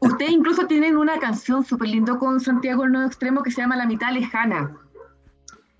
Ustedes 0.00 0.30
incluso 0.30 0.66
tienen 0.66 0.96
una 0.96 1.18
canción 1.18 1.64
súper 1.64 1.88
lindo 1.88 2.18
con 2.18 2.40
Santiago 2.40 2.84
el 2.84 2.92
Nuevo 2.92 3.06
Extremo 3.06 3.42
que 3.42 3.50
se 3.50 3.60
llama 3.60 3.76
La 3.76 3.86
Mitad 3.86 4.12
Lejana. 4.12 4.74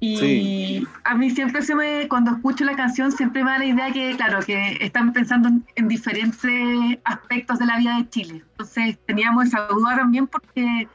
Y 0.05 0.85
a 1.05 1.15
mí 1.15 1.31
siempre 1.31 1.63
se 1.63 1.77
me, 1.77 2.09
cuando 2.09 2.33
escucho 2.33 2.65
la 2.65 2.75
canción, 2.75 3.13
siempre 3.13 3.45
me 3.45 3.53
da 3.53 3.59
la 3.59 3.67
idea 3.67 3.93
que, 3.93 4.17
claro, 4.17 4.41
que 4.41 4.79
están 4.81 5.13
pensando 5.13 5.49
en, 5.77 5.87
diferentes 5.87 6.99
aspectos 7.05 7.61
de 7.61 7.67
la 7.67 7.79
vida 7.79 7.99
de 7.99 8.11
Chile. 8.11 8.43
Entonces 8.51 8.99
teníamos 9.07 9.47
esa 9.47 9.69
duda 9.69 9.95
también 9.95 10.27
porque, 10.27 10.89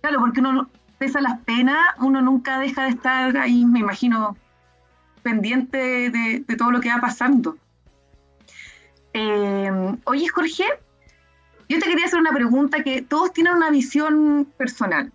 claro, 0.00 0.20
porque 0.20 0.40
uno, 0.40 0.70
pesa 0.96 1.20
las 1.20 1.40
penas, 1.40 1.76
uno 1.98 2.22
nunca 2.22 2.58
deja 2.58 2.84
de 2.84 2.88
estar 2.88 3.36
ahí, 3.36 3.66
me 3.66 3.80
imagino, 3.80 4.34
pendiente 5.22 6.08
de, 6.08 6.56
todo 6.56 6.70
lo 6.70 6.80
que 6.80 6.88
va 6.88 7.02
pasando. 7.02 7.58
Eh, 9.12 9.94
oye, 10.04 10.26
Jorge, 10.28 10.64
yo 11.68 11.78
te 11.78 11.84
quería 11.84 12.06
hacer 12.06 12.18
una 12.18 12.32
pregunta 12.32 12.82
que 12.82 13.02
todos 13.02 13.34
tienen 13.34 13.52
una 13.56 13.68
visión 13.68 14.48
personal. 14.56 15.12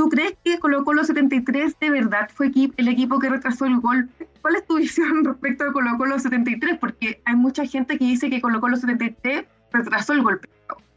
¿Tú 0.00 0.08
crees 0.08 0.32
que 0.42 0.58
Colo 0.58 0.82
Colo 0.82 1.04
73 1.04 1.78
de 1.78 1.90
verdad 1.90 2.30
fue 2.32 2.50
el 2.78 2.88
equipo 2.88 3.18
que 3.18 3.28
retrasó 3.28 3.66
el 3.66 3.80
golpe? 3.80 4.28
¿Cuál 4.40 4.56
es 4.56 4.66
tu 4.66 4.76
visión 4.78 5.22
respecto 5.26 5.64
de 5.64 5.72
Colo 5.72 5.90
Colo 5.98 6.18
73? 6.18 6.78
Porque 6.78 7.20
hay 7.26 7.36
mucha 7.36 7.66
gente 7.66 7.98
que 7.98 8.06
dice 8.06 8.30
que 8.30 8.40
Colo 8.40 8.62
Colo 8.62 8.78
73 8.78 9.44
retrasó 9.70 10.14
el 10.14 10.22
golpe. 10.22 10.48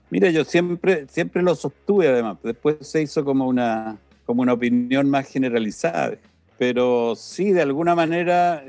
Mira, 0.09 0.29
yo 0.29 0.45
siempre, 0.45 1.05
siempre 1.09 1.43
lo 1.43 1.53
sostuve 1.53 2.07
además. 2.07 2.37
Después 2.43 2.77
se 2.79 3.01
hizo 3.01 3.25
como 3.25 3.45
una, 3.45 3.97
como 4.25 4.41
una 4.41 4.53
opinión 4.53 5.09
más 5.09 5.27
generalizada. 5.27 6.13
Pero 6.57 7.13
sí, 7.17 7.51
de 7.51 7.61
alguna 7.61 7.95
manera, 7.95 8.63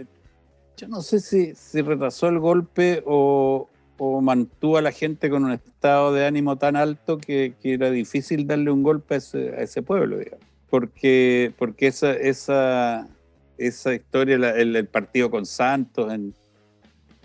yo 0.77 0.89
no 0.89 1.01
sé 1.03 1.21
si, 1.21 1.55
si 1.55 1.81
retrasó 1.81 2.27
el 2.27 2.41
golpe 2.41 3.05
o, 3.07 3.69
o 4.05 4.21
mantuvo 4.21 4.77
a 4.77 4.83
la 4.83 4.93
gente 4.93 5.31
con 5.31 5.45
un 5.45 5.53
estado 5.53 6.13
de 6.13 6.27
ánimo 6.27 6.57
tan 6.57 6.77
alto 6.77 7.19
que, 7.19 7.55
era 7.63 7.91
difícil 7.91 8.47
darle 8.47 8.71
un 8.71 8.83
golpe 8.83 9.15
a 9.15 9.19
ese, 9.19 9.83
pueblo, 9.83 10.19
digamos. 10.19 10.45
Porque, 10.69 11.53
porque 11.59 11.87
esa, 11.87 12.13
esa, 12.13 13.09
esa 13.59 13.95
historia, 13.95 14.37
el, 14.37 14.87
partido 14.87 15.31
con 15.31 15.47
Santos 15.47 16.13
en, 16.13 16.35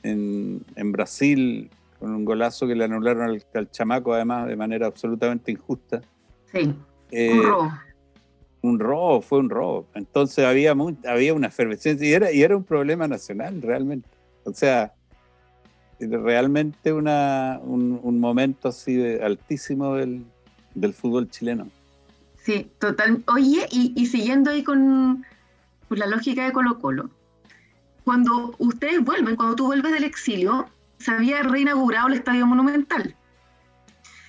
en, 0.04 0.92
Brasil, 0.92 1.70
con 2.00 2.14
un 2.14 2.26
golazo 2.26 2.68
que 2.68 2.76
le 2.76 2.86
anularon 2.86 3.42
al, 3.54 3.72
chamaco, 3.72 4.14
además, 4.14 4.48
de 4.48 4.56
manera 4.56 4.88
absolutamente 4.88 5.52
injusta. 5.52 6.02
Sí, 6.52 6.74
eh, 7.12 7.32
un 7.32 7.44
robo. 7.44 7.72
Un 8.62 8.80
robo, 8.80 9.22
fue 9.22 9.40
un 9.40 9.50
robo. 9.50 9.88
Entonces 9.96 10.46
había, 10.46 10.76
había 11.08 11.34
una 11.34 11.48
efervescencia 11.48 12.08
y 12.08 12.14
era, 12.14 12.32
y 12.32 12.42
era 12.42 12.56
un 12.56 12.64
problema 12.64 13.08
nacional 13.08 13.62
realmente. 13.62 14.10
O 14.44 14.54
sea, 14.54 14.94
realmente 16.00 16.94
una, 16.94 17.60
un, 17.62 18.20
momento 18.20 18.70
así 18.70 18.96
de 18.96 19.24
altísimo 19.24 19.96
del, 19.96 20.26
fútbol 20.94 21.30
chileno. 21.30 21.70
Sí, 22.44 22.70
total. 22.80 23.24
Oye, 23.28 23.68
y, 23.72 24.06
siguiendo 24.06 24.52
ahí 24.52 24.64
con, 24.64 25.26
la 25.90 26.08
lógica 26.08 26.46
de 26.46 26.52
Colo 26.52 26.80
Colo, 26.80 27.10
cuando 28.04 28.56
ustedes 28.58 29.04
vuelven, 29.04 29.36
cuando 29.36 29.56
tú 29.56 29.66
vuelves 29.66 29.92
del 29.92 30.04
exilio, 30.04 30.68
se 30.98 31.12
había 31.12 31.44
reinaugurado 31.44 32.08
el 32.08 32.14
Estadio 32.16 32.46
Monumental. 32.48 33.16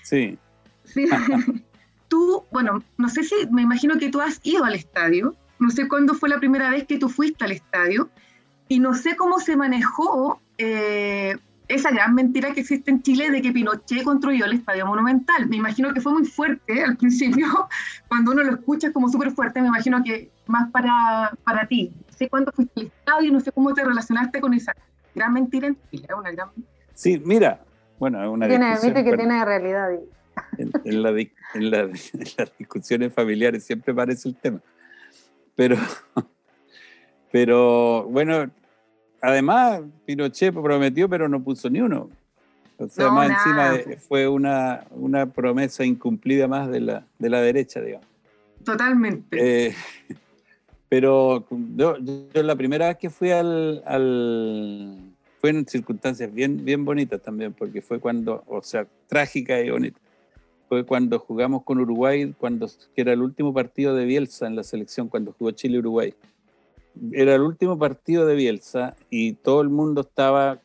Sí. 0.03 0.37
sí. 0.85 1.07
tú, 2.09 2.45
bueno, 2.51 2.83
no 2.99 3.09
sé 3.09 3.23
si, 3.23 3.35
me 3.51 3.63
imagino 3.63 3.97
que 3.99 4.11
tú 4.11 4.21
has 4.21 4.41
ido 4.43 4.65
al 4.65 4.75
estadio, 4.75 5.37
no 5.59 5.71
sé 5.71 5.89
cuándo 5.89 6.15
fue 6.15 6.29
la 6.29 6.39
primera 6.39 6.71
vez 6.71 6.87
que 6.87 6.99
tú 6.99 7.09
fuiste 7.09 7.45
al 7.45 7.53
estadio, 7.53 8.11
y 8.69 8.81
no 8.81 8.95
sé 8.95 9.17
cómo 9.17 9.39
se 9.41 9.57
manejó 9.57 10.41
eh, 10.59 11.37
esa 11.71 11.93
gran 11.93 12.15
mentira 12.15 12.53
que 12.53 12.61
existe 12.61 12.91
en 12.91 13.01
Chile 13.01 13.31
de 13.31 13.41
que 13.41 13.53
Pinochet 13.53 14.03
construyó 14.03 14.45
el 14.45 14.55
Estadio 14.55 14.87
Monumental. 14.87 15.49
Me 15.49 15.57
imagino 15.57 15.95
que 15.95 16.01
fue 16.01 16.13
muy 16.13 16.25
fuerte 16.25 16.83
al 16.83 16.97
principio, 16.97 17.47
cuando 18.09 18.33
uno 18.33 18.43
lo 18.43 18.55
escucha 18.55 18.89
es 18.89 18.93
como 18.93 19.09
súper 19.09 19.31
fuerte, 19.31 19.61
me 19.61 19.69
imagino 19.69 20.03
que 20.03 20.31
más 20.47 20.69
para, 20.73 21.33
para 21.45 21.69
ti. 21.69 21.93
No 22.09 22.13
sé 22.13 22.29
cuándo 22.29 22.51
fuiste 22.51 22.81
al 22.81 22.87
estadio, 22.87 23.33
no 23.33 23.41
sé 23.41 23.53
cómo 23.53 23.73
te 23.73 23.85
relacionaste 23.85 24.41
con 24.41 24.53
esa 24.53 24.75
gran 25.15 25.33
mentira 25.33 25.69
en 25.69 25.79
Chile. 25.91 26.09
Una 26.19 26.33
gran... 26.33 26.49
Sí, 26.93 27.23
mira, 27.25 27.61
bueno, 28.01 28.21
es 28.21 28.29
una 28.29 28.49
tiene, 28.49 28.75
Mito 28.83 29.05
que 29.05 29.17
tiene 29.17 29.45
realidad. 29.45 29.91
En, 30.59 30.73
en, 30.85 31.03
la, 31.03 31.11
en, 31.55 31.71
las 31.71 32.59
discusiones 32.59 33.15
familiares 33.15 33.65
siempre 33.65 33.93
aparece 33.93 34.29
el 34.29 34.35
tema. 34.35 34.61
Pero, 35.55 35.77
pero 37.31 38.09
bueno, 38.09 38.51
además, 39.21 39.83
Pinochet 40.05 40.55
prometió, 40.55 41.09
pero 41.09 41.29
no 41.29 41.43
puso 41.43 41.69
ni 41.71 41.81
uno. 41.81 42.11
O 42.79 42.89
sea, 42.89 43.11
más 43.11 43.31
encima 43.31 43.97
fue 44.09 44.27
una, 44.27 44.85
una 44.91 45.27
promesa 45.27 45.85
incumplida 45.85 46.49
más 46.49 46.71
de 46.71 46.81
la, 46.81 47.07
de 47.19 47.29
la 47.29 47.43
derecha, 47.43 47.81
digamos. 47.81 48.07
Totalmente. 48.65 49.69
Eh, 49.69 49.75
pero 50.89 51.47
yo, 51.77 51.97
la 52.35 52.57
primera 52.57 52.89
vez 52.89 52.97
que 52.97 53.11
fui 53.11 53.31
al, 53.31 53.83
al, 53.87 54.99
fue 55.41 55.51
en 55.51 55.67
circunstancias 55.67 56.33
bien, 56.33 56.65
bien 56.65 56.85
bonitas 56.85 57.21
también, 57.21 57.53
porque 57.53 57.83
fue 57.83 58.01
cuando, 58.01 58.43
o 58.47 58.63
sea, 58.63 58.87
trágica 59.07 59.61
y 59.61 59.71
bonita. 59.71 60.01
Fue 60.69 60.85
cuando 60.85 61.19
jugamos 61.19 61.65
con 61.65 61.81
Uruguay, 61.81 62.33
cuando 62.39 62.67
que 62.95 63.03
era 63.03 63.13
el 63.13 63.21
último 63.21 63.53
partido 63.53 63.95
de 63.95 64.07
Bielsa 64.07 64.47
en 64.47 64.57
la 64.57 64.63
selección, 64.63 65.09
cuando 65.09 65.35
jugó 65.39 65.51
Chile-Uruguay 65.51 66.15
era 67.13 67.35
el 67.35 67.43
último 67.43 67.79
partido 67.79 68.27
de 68.27 68.35
Bielsa 68.35 68.97
y 69.09 69.35
todo 69.35 69.63
el 69.63 69.69
mundo 69.69 70.03
estaba 70.03 70.61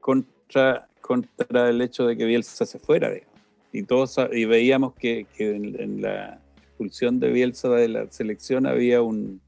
contra, 0.00 0.88
contra 1.00 1.68
el 1.68 1.80
hecho 1.80 2.06
de 2.06 2.16
que 2.16 2.24
Bielsa 2.24 2.66
se 2.66 2.78
fuera. 2.78 3.10
Y, 3.72 3.82
todos, 3.82 4.18
y 4.32 4.44
veíamos 4.44 4.94
que, 4.94 5.26
en, 5.38 6.02
la 6.02 6.40
expulsión 6.62 7.20
de 7.20 7.30
Bielsa 7.30 7.68
de 7.70 7.88
la 7.88 8.10
selección 8.10 8.66
había, 8.66 9.02
un, 9.02 9.40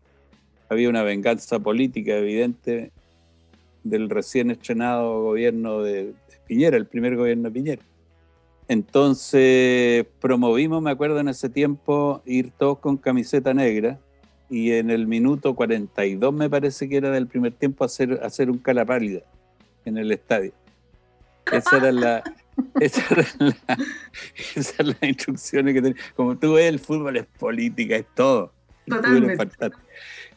había 0.68 0.88
una 0.88 1.02
venganza 1.02 1.58
política 1.58 2.16
evidente 2.16 2.92
del 3.84 4.10
recién 4.10 4.50
estrenado 4.50 5.22
gobierno 5.22 5.82
de, 5.82 6.14
Piñera, 6.46 6.76
el 6.76 6.86
primer 6.86 7.16
gobierno 7.16 7.44
de 7.44 7.50
Piñera. 7.50 7.82
Entonces 8.68 10.06
promovimos, 10.20 10.82
me 10.82 10.90
acuerdo 10.90 11.20
en 11.20 11.28
ese 11.28 11.48
tiempo, 11.48 12.22
ir 12.26 12.50
todos 12.50 12.78
con 12.78 12.96
camiseta 12.98 13.54
negra 13.54 13.98
y 14.50 14.72
en 14.72 14.90
el 14.90 15.06
minuto 15.06 15.54
42 15.54 16.32
me 16.32 16.48
parece 16.48 16.88
que 16.88 16.96
era 16.96 17.10
del 17.10 17.26
primer 17.26 17.52
tiempo 17.52 17.84
hacer, 17.84 18.20
hacer 18.22 18.50
un 18.50 18.58
cala 18.58 18.84
pálida 18.84 19.20
en 19.84 19.98
el 19.98 20.10
estadio. 20.12 20.52
Esa 21.52 21.76
era 21.76 21.92
la, 21.92 22.22
esa 22.80 23.02
era 23.10 23.26
la, 23.38 23.78
esas 24.56 24.86
las 24.86 25.02
instrucciones 25.02 25.74
que 25.74 25.82
tenía. 25.82 26.02
Como 26.16 26.36
tú 26.36 26.54
ves, 26.54 26.66
el 26.66 26.78
fútbol 26.78 27.16
es 27.16 27.26
política, 27.38 27.96
es 27.96 28.06
todo. 28.14 28.52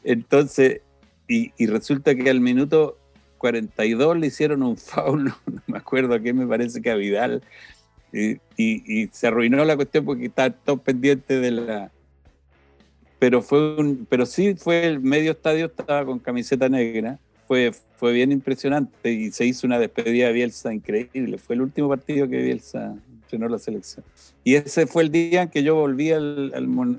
Entonces, 0.04 0.82
y, 1.28 1.54
y, 1.58 1.68
resulta 1.68 2.16
que 2.16 2.30
al 2.30 2.42
minuto 2.42 2.98
42 3.38 4.18
le 4.18 4.28
hicieron 4.28 4.64
un 4.64 4.76
foul, 4.76 5.26
no 5.46 5.62
me 5.68 5.78
acuerdo 5.78 6.16
a 6.16 6.20
qué 6.20 6.34
me 6.34 6.46
parece 6.46 6.82
que 6.82 6.92
a 6.92 6.96
Vidal, 6.96 7.42
y, 8.12 8.32
y, 8.58 9.04
y 9.04 9.10
se 9.14 9.28
arruinó 9.28 9.64
la 9.64 9.78
cuestión 9.78 10.04
porque 10.04 10.26
estaba 10.26 10.50
todo 10.50 10.78
pendiente 10.78 11.40
de 11.40 11.52
la, 11.52 11.92
pero 13.22 13.44
fue 13.44 13.76
un, 13.76 14.08
pero 14.10 14.26
sí 14.26 14.56
fue 14.56 14.84
el 14.84 15.00
medio 15.00 15.34
estadio 15.34 15.68
estaba 15.68 16.04
con 16.04 16.18
camiseta 16.18 16.68
negra, 16.68 17.20
fue, 17.48 17.72
fue 17.96 18.14
bien 18.14 18.32
impresionante 18.32 19.12
y 19.12 19.30
se 19.30 19.46
hizo 19.46 19.68
una 19.68 19.78
despedida 19.78 20.26
de 20.26 20.34
Bielsa 20.34 20.74
increíble, 20.74 21.38
fue 21.38 21.54
el 21.54 21.62
último 21.62 21.88
partido 21.88 22.28
que 22.28 22.42
Bielsa 22.42 22.96
entrenó 23.08 23.48
la 23.48 23.60
selección. 23.60 24.04
Y 24.44 24.56
ese 24.56 24.88
fue 24.88 25.04
el 25.04 25.12
día 25.12 25.44
en 25.44 25.50
que 25.50 25.62
yo 25.62 25.76
volví 25.76 26.12
al, 26.12 26.52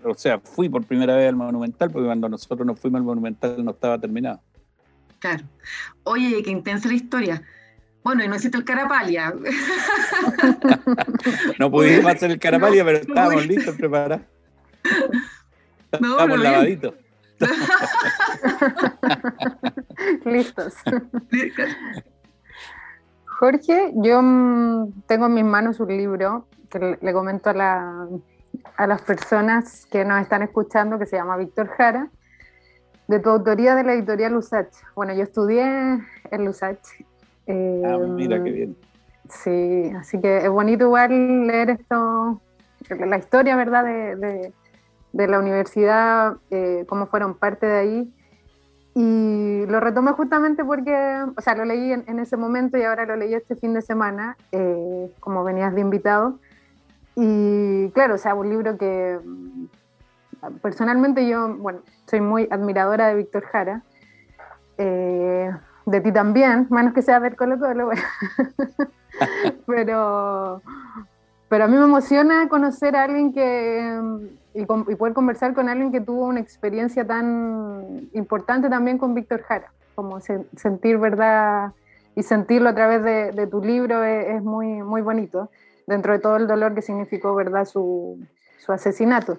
o 0.05 0.15
sea, 0.15 0.39
fui 0.39 0.69
por 0.69 0.85
primera 0.85 1.17
vez 1.17 1.29
al 1.29 1.35
Monumental, 1.35 1.91
porque 1.91 2.07
cuando 2.07 2.29
nosotros 2.29 2.65
nos 2.65 2.79
fuimos 2.79 3.01
al 3.01 3.05
Monumental 3.05 3.65
no 3.65 3.73
estaba 3.73 3.99
terminado. 3.99 4.41
Claro. 5.19 5.43
Oye, 6.05 6.41
qué 6.45 6.53
intensa 6.53 6.87
la 6.87 6.95
historia. 6.95 7.43
Bueno, 8.05 8.23
y 8.23 8.29
no 8.29 8.37
hiciste 8.37 8.59
el 8.59 8.65
carapalia. 8.65 9.35
no 11.59 11.69
pudimos 11.69 12.07
hacer 12.15 12.31
el 12.31 12.39
carapalia, 12.39 12.85
pero 12.85 12.99
estábamos 12.99 13.45
listos, 13.45 13.75
preparados. 13.75 14.25
No, 16.01 16.13
estábamos 16.13 16.41
lavaditos. 16.41 16.95
Listos. 20.25 20.75
Jorge, 23.39 23.93
yo 23.97 24.23
mm, 24.23 25.03
tengo 25.07 25.27
en 25.27 25.35
mis 25.35 25.45
manos 25.45 25.81
un 25.81 25.89
libro 25.89 26.47
que 26.71 26.97
le 27.01 27.13
comento 27.13 27.51
a, 27.51 28.07
a 28.77 28.87
las 28.87 29.03
personas 29.03 29.87
que 29.87 30.05
nos 30.05 30.21
están 30.23 30.43
escuchando, 30.43 30.99
que 30.99 31.07
se 31.07 31.17
llama 31.17 31.37
Víctor 31.37 31.69
Jara, 31.69 32.11
de 33.09 33.19
tu 33.19 33.31
autoría 33.31 33.75
de 33.75 33.85
la 33.85 33.95
editorial 33.95 34.33
Lusach. 34.33 34.69
Bueno, 34.95 35.13
yo 35.15 35.25
estudié 35.25 35.99
en 36.31 36.45
Lusach. 36.45 36.79
ah, 37.49 37.99
mira 37.99 38.43
qué 38.43 38.51
bien. 38.51 38.77
Sí, 39.29 39.91
así 39.99 40.21
que 40.21 40.39
es 40.39 40.49
bonito 40.49 40.85
igual 40.85 41.47
leer 41.47 41.71
esto, 41.71 42.41
la 42.89 43.17
historia, 43.17 43.57
¿verdad?, 43.57 43.85
de, 43.85 44.17
de, 44.17 44.53
la 45.13 45.39
universidad, 45.39 46.37
eh, 46.51 46.85
cómo 46.89 47.07
fueron 47.07 47.35
parte 47.35 47.67
de 47.67 47.79
ahí. 47.79 48.15
Y 48.95 49.65
lo 49.67 49.81
retomé 49.81 50.13
justamente 50.13 50.65
porque, 50.65 51.25
o 51.37 51.41
sea, 51.41 51.55
lo 51.55 51.65
leí 51.65 51.93
en, 51.93 52.19
ese 52.19 52.37
momento 52.37 52.77
y 52.77 52.83
ahora 52.83 53.07
lo 53.07 53.17
leí 53.17 53.33
este 53.33 53.57
fin 53.57 53.73
de 53.73 53.81
semana, 53.81 54.37
eh, 54.53 55.11
como 55.21 55.45
venías 55.45 55.75
de 55.75 55.81
invitado. 55.81 56.39
Y 57.15 57.91
claro, 57.91 58.15
o 58.15 58.19
sea, 58.19 58.35
un 58.35 58.51
libro 58.51 58.77
que 58.77 59.19
personalmente 60.61 61.27
yo, 61.27 61.55
bueno, 61.57 61.81
soy 62.07 62.21
muy 62.21 62.49
admiradora 62.51 63.09
de 63.09 63.15
Víctor 63.15 63.45
Jara. 63.45 63.83
Eh, 64.79 65.51
de 65.87 66.01
ti 66.01 66.13
también, 66.13 66.67
menos 66.71 66.95
que 66.95 67.03
sea 67.03 67.19
ver 67.19 67.37
Colo 67.37 67.59
Colo, 67.59 67.87
bueno. 67.87 68.03
pero, 69.67 70.63
pero 71.53 71.65
a 71.65 71.69
mí 71.69 71.77
me 71.77 71.85
emociona 71.85 72.49
conocer 72.49 72.97
a 72.97 73.03
alguien 73.03 73.31
que 73.31 74.01
y, 74.55 74.65
poder 74.65 75.13
conversar 75.13 75.53
con 75.53 75.69
alguien 75.69 75.93
que 75.93 76.01
tuvo 76.01 76.25
una 76.25 76.41
experiencia 76.41 77.07
tan 77.07 78.09
importante 78.15 78.71
también 78.71 78.97
con 78.97 79.13
Víctor 79.13 79.43
Jara, 79.43 79.71
como 79.95 80.19
sentir 80.21 80.97
verdad 80.97 81.73
y 82.17 82.23
sentirlo 82.23 82.71
a 82.71 82.75
través 82.75 83.03
de, 83.37 83.47
tu 83.49 83.63
libro 83.63 84.03
es, 84.03 84.43
muy, 84.43 84.83
muy 84.83 85.03
bonito, 85.03 85.51
dentro 85.87 86.15
de 86.15 86.21
todo 86.21 86.37
el 86.37 86.47
dolor 86.47 86.75
que 86.75 86.81
significó 86.81 87.35
verdad 87.35 87.67
su, 87.67 88.19
su 88.57 88.73
asesinato. 88.73 89.37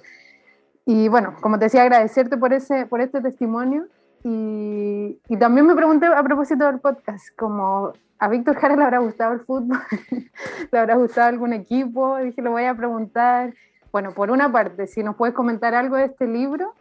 Y 0.85 1.07
bueno, 1.07 1.33
como 1.41 1.57
te 1.57 1.65
decía, 1.65 1.81
agradecerte 1.81 2.37
por, 2.37 2.53
ese, 2.53 2.85
por 2.85 3.01
este 3.01 3.21
testimonio. 3.21 3.87
Y, 4.23 5.19
y, 5.27 5.37
también 5.37 5.67
me 5.67 5.75
pregunté 5.75 6.05
a 6.05 6.23
propósito 6.23 6.65
del 6.65 6.79
podcast, 6.79 7.27
como 7.35 7.91
a 8.19 8.29
Víctor 8.29 8.55
Jara 8.55 8.75
le 8.77 8.83
habrá 8.83 8.99
gustado 8.99 9.33
el 9.33 9.41
fútbol, 9.41 9.79
le 10.71 10.79
habrá 10.79 10.95
gustado 10.95 11.27
algún 11.27 11.51
equipo, 11.51 12.17
dije, 12.17 12.41
lo 12.41 12.51
voy 12.51 12.63
a 12.63 12.75
preguntar. 12.75 13.53
Bueno, 13.91 14.13
por 14.13 14.31
una 14.31 14.51
parte, 14.51 14.87
si 14.87 15.03
nos 15.03 15.15
puedes 15.15 15.35
comentar 15.35 15.75
algo 15.75 15.97
de 15.97 16.05
este 16.05 16.25
libro 16.25 16.73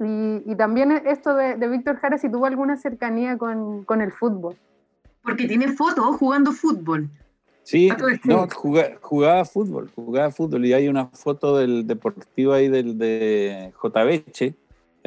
y, 0.00 0.42
y 0.50 0.56
también 0.56 0.92
esto 1.06 1.34
de, 1.34 1.56
de, 1.56 1.68
Víctor 1.68 1.96
Jara, 1.96 2.18
si 2.18 2.30
tuvo 2.30 2.46
alguna 2.46 2.76
cercanía 2.76 3.36
con, 3.36 3.84
con 3.84 4.00
el 4.00 4.12
fútbol. 4.12 4.56
Porque 5.22 5.46
tiene 5.46 5.68
fotos 5.68 6.16
jugando 6.16 6.52
fútbol. 6.52 7.10
Sí, 7.68 7.90
no, 8.24 8.48
jugaba, 9.02 9.44
fútbol, 9.44 9.90
jugaba 9.94 10.30
fútbol 10.30 10.64
y 10.64 10.72
hay 10.72 10.88
una 10.88 11.08
foto 11.08 11.58
del 11.58 11.86
deportivo 11.86 12.54
ahí 12.54 12.68
del 12.68 12.96
de 12.96 13.74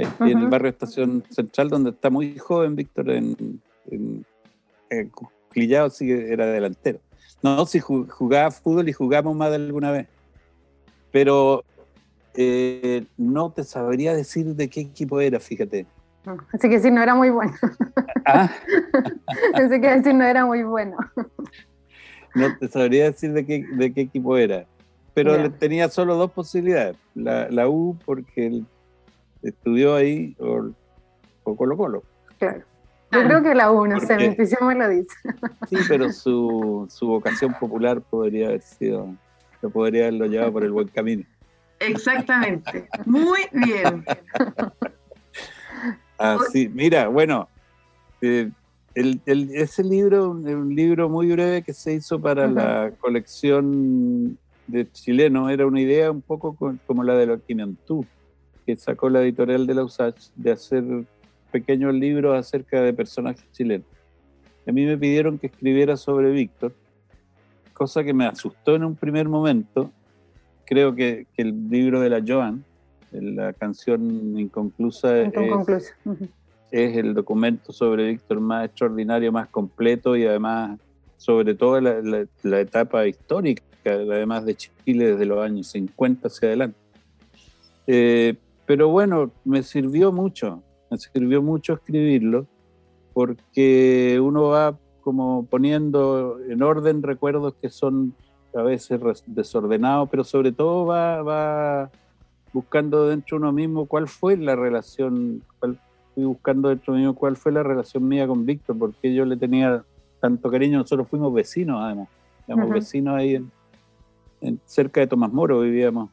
J. 0.05 0.31
en 0.31 0.37
el 0.37 0.47
barrio 0.47 0.69
Estación 0.69 1.23
Central, 1.29 1.69
donde 1.69 1.91
está 1.91 2.09
muy 2.09 2.37
joven 2.37 2.75
Víctor 2.75 3.09
en, 3.09 3.61
en, 3.89 4.25
en 4.89 5.11
sí 5.91 6.11
era 6.11 6.45
delantero. 6.47 6.99
No, 7.41 7.65
sí 7.65 7.79
jugaba 7.79 8.51
fútbol 8.51 8.87
y 8.89 8.93
jugamos 8.93 9.35
más 9.35 9.49
de 9.49 9.55
alguna 9.55 9.91
vez 9.91 10.07
pero 11.11 11.63
eh, 12.33 13.05
no 13.17 13.51
te 13.51 13.63
sabría 13.63 14.15
decir 14.15 14.55
de 14.55 14.69
qué 14.69 14.81
equipo 14.81 15.19
era, 15.19 15.39
fíjate. 15.39 15.85
Así 16.53 16.69
que 16.69 16.79
sí, 16.79 16.89
no 16.91 17.01
era 17.01 17.15
muy 17.15 17.29
bueno. 17.29 17.53
¿Ah? 18.25 18.49
Así 19.53 19.81
que 19.81 19.87
decir 19.87 20.13
no 20.13 20.23
era 20.23 20.45
muy 20.45 20.63
bueno. 20.63 20.97
No 22.35 22.55
te 22.57 22.67
sabría 22.69 23.05
decir 23.05 23.33
de 23.33 23.45
qué, 23.45 23.65
de 23.73 23.93
qué 23.93 24.01
equipo 24.01 24.37
era. 24.37 24.65
Pero 25.13 25.51
tenía 25.51 25.89
solo 25.89 26.15
dos 26.15 26.31
posibilidades. 26.31 26.95
La, 27.15 27.49
la 27.49 27.67
U, 27.67 27.97
porque 28.05 28.47
él 28.47 28.65
estudió 29.43 29.95
ahí, 29.95 30.35
o, 30.39 30.71
Colo 31.55 31.77
Colo. 31.77 32.03
Claro. 32.37 32.63
Yo 33.11 33.23
creo 33.25 33.43
que 33.43 33.53
la 33.53 33.71
U, 33.71 33.85
no 33.87 33.99
sé, 33.99 34.15
mi 34.15 34.23
intuición 34.23 34.65
me 34.67 34.75
lo 34.75 34.87
dice. 34.87 35.13
Sí, 35.69 35.75
pero 35.89 36.13
su, 36.13 36.87
su 36.89 37.07
vocación 37.07 37.53
popular 37.59 37.99
podría 37.99 38.47
haber 38.47 38.61
sido 38.61 39.09
lo 39.61 39.69
podría 39.69 40.03
haberlo 40.03 40.25
llevado 40.25 40.53
por 40.53 40.63
el 40.63 40.71
buen 40.71 40.87
camino. 40.87 41.23
Exactamente. 41.79 42.87
Muy 43.05 43.41
bien. 43.51 44.05
Así, 46.17 46.69
mira, 46.69 47.07
bueno, 47.07 47.47
eh, 48.21 48.51
el, 48.93 49.21
ese 49.25 49.83
libro 49.83 50.39
es 50.45 50.55
un 50.55 50.75
libro 50.75 51.09
muy 51.09 51.31
breve 51.31 51.63
que 51.63 51.73
se 51.73 51.93
hizo 51.93 52.19
para 52.19 52.47
la 52.47 52.91
colección 52.99 54.37
de 54.67 54.91
chileno. 54.91 55.49
Era 55.49 55.65
una 55.65 55.81
idea 55.81 56.11
un 56.11 56.21
poco 56.21 56.55
como 56.85 57.03
la 57.03 57.15
de 57.15 57.25
los 57.25 57.41
Quinantú, 57.41 58.05
que 58.75 58.81
sacó 58.81 59.09
la 59.09 59.21
editorial 59.21 59.67
de 59.67 59.73
la 59.75 59.83
USACH 59.83 60.29
de 60.35 60.51
hacer 60.51 60.83
pequeños 61.51 61.93
libros 61.93 62.37
acerca 62.37 62.81
de 62.81 62.93
personajes 62.93 63.45
chilenos. 63.51 63.87
A 64.67 64.71
mí 64.71 64.85
me 64.85 64.97
pidieron 64.97 65.37
que 65.37 65.47
escribiera 65.47 65.97
sobre 65.97 66.31
Víctor 66.31 66.73
cosa 67.73 68.03
que 68.03 68.13
me 68.13 68.27
asustó 68.27 68.75
en 68.75 68.83
un 68.83 68.95
primer 68.95 69.27
momento. 69.27 69.91
Creo 70.65 70.93
que, 70.93 71.25
el 71.35 71.67
libro 71.67 71.99
de 71.99 72.11
la 72.11 72.23
Joan, 72.25 72.63
la 73.11 73.53
canción 73.53 74.37
inconclusa, 74.37 75.19
Es, 76.69 76.95
el 76.95 77.15
documento 77.15 77.73
sobre 77.73 78.09
Víctor 78.09 78.39
más 78.39 78.67
extraordinario, 78.67 79.31
más 79.31 79.49
completo 79.49 80.15
y 80.15 80.25
además, 80.25 80.79
sobre 81.17 81.55
todo, 81.55 81.81
la, 81.81 82.59
etapa 82.59 83.07
histórica, 83.07 83.63
además 83.83 84.45
de 84.45 84.55
Chile 84.55 85.13
desde 85.13 85.25
los 85.25 85.43
años 85.43 85.67
50 85.67 86.27
hacia 86.27 86.49
adelante. 86.49 86.77
Eh, 87.87 88.35
pero 88.71 88.87
bueno, 88.87 89.31
me 89.43 89.63
sirvió 89.63 90.13
mucho, 90.13 90.63
me 90.89 90.97
sirvió 90.97 91.41
mucho 91.41 91.73
escribirlo, 91.73 92.47
porque 93.11 94.17
uno 94.23 94.43
va 94.43 94.77
como 95.01 95.45
poniendo 95.45 96.39
en 96.47 96.63
orden 96.63 97.03
recuerdos 97.03 97.55
que 97.61 97.69
son 97.69 98.15
a 98.55 98.61
veces 98.61 98.97
desordenados, 99.25 100.07
pero 100.09 100.23
sobre 100.23 100.53
todo 100.53 100.85
va, 100.85 101.21
va 101.21 101.91
buscando 102.53 103.09
dentro 103.09 103.35
de 103.35 103.41
uno 103.41 103.51
mismo 103.51 103.87
cuál 103.87 104.07
fue 104.07 104.37
la 104.37 104.55
relación, 104.55 105.43
cuál, 105.59 105.77
fui 106.15 106.23
buscando 106.23 106.69
dentro 106.69 106.93
mismo 106.93 107.13
cuál 107.13 107.35
fue 107.35 107.51
la 107.51 107.63
relación 107.63 108.07
mía 108.07 108.25
con 108.25 108.45
Víctor, 108.45 108.79
porque 108.79 109.13
yo 109.13 109.25
le 109.25 109.35
tenía 109.35 109.83
tanto 110.21 110.49
cariño, 110.49 110.77
nosotros 110.77 111.09
fuimos 111.09 111.33
vecinos 111.33 111.81
además, 111.81 112.07
éramos 112.47 112.69
vecinos 112.69 113.15
ahí 113.17 113.35
en, 114.39 114.61
cerca 114.63 115.01
de 115.01 115.07
Tomás 115.07 115.33
Moro 115.33 115.59
vivíamos, 115.59 116.09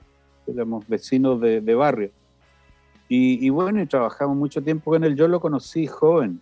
éramos 0.48 0.88
vecinos 0.88 1.40
de, 1.40 1.74
barrio. 1.76 2.10
Y, 3.10 3.48
bueno, 3.48 3.80
y 3.80 3.86
trabajamos 3.86 4.36
mucho 4.36 4.62
tiempo 4.62 4.90
con 4.90 5.02
él, 5.02 5.16
yo 5.16 5.28
lo 5.28 5.40
conocí 5.40 5.86
joven, 5.86 6.40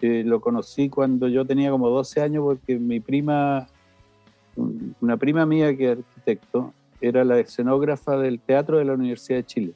lo 0.00 0.40
conocí 0.40 0.88
cuando 0.88 1.26
yo 1.28 1.44
tenía 1.44 1.70
como 1.70 1.88
12 1.88 2.20
años 2.20 2.44
porque 2.44 2.78
mi 2.78 3.00
prima, 3.00 3.66
una 5.00 5.16
prima 5.16 5.44
mía 5.44 5.76
que 5.76 5.90
es 5.90 5.98
arquitecto, 5.98 6.72
era 7.00 7.24
la 7.24 7.40
escenógrafa 7.40 8.16
del 8.16 8.38
teatro 8.38 8.78
de 8.78 8.84
la 8.84 8.94
Universidad 8.94 9.38
de 9.38 9.44
Chile. 9.44 9.72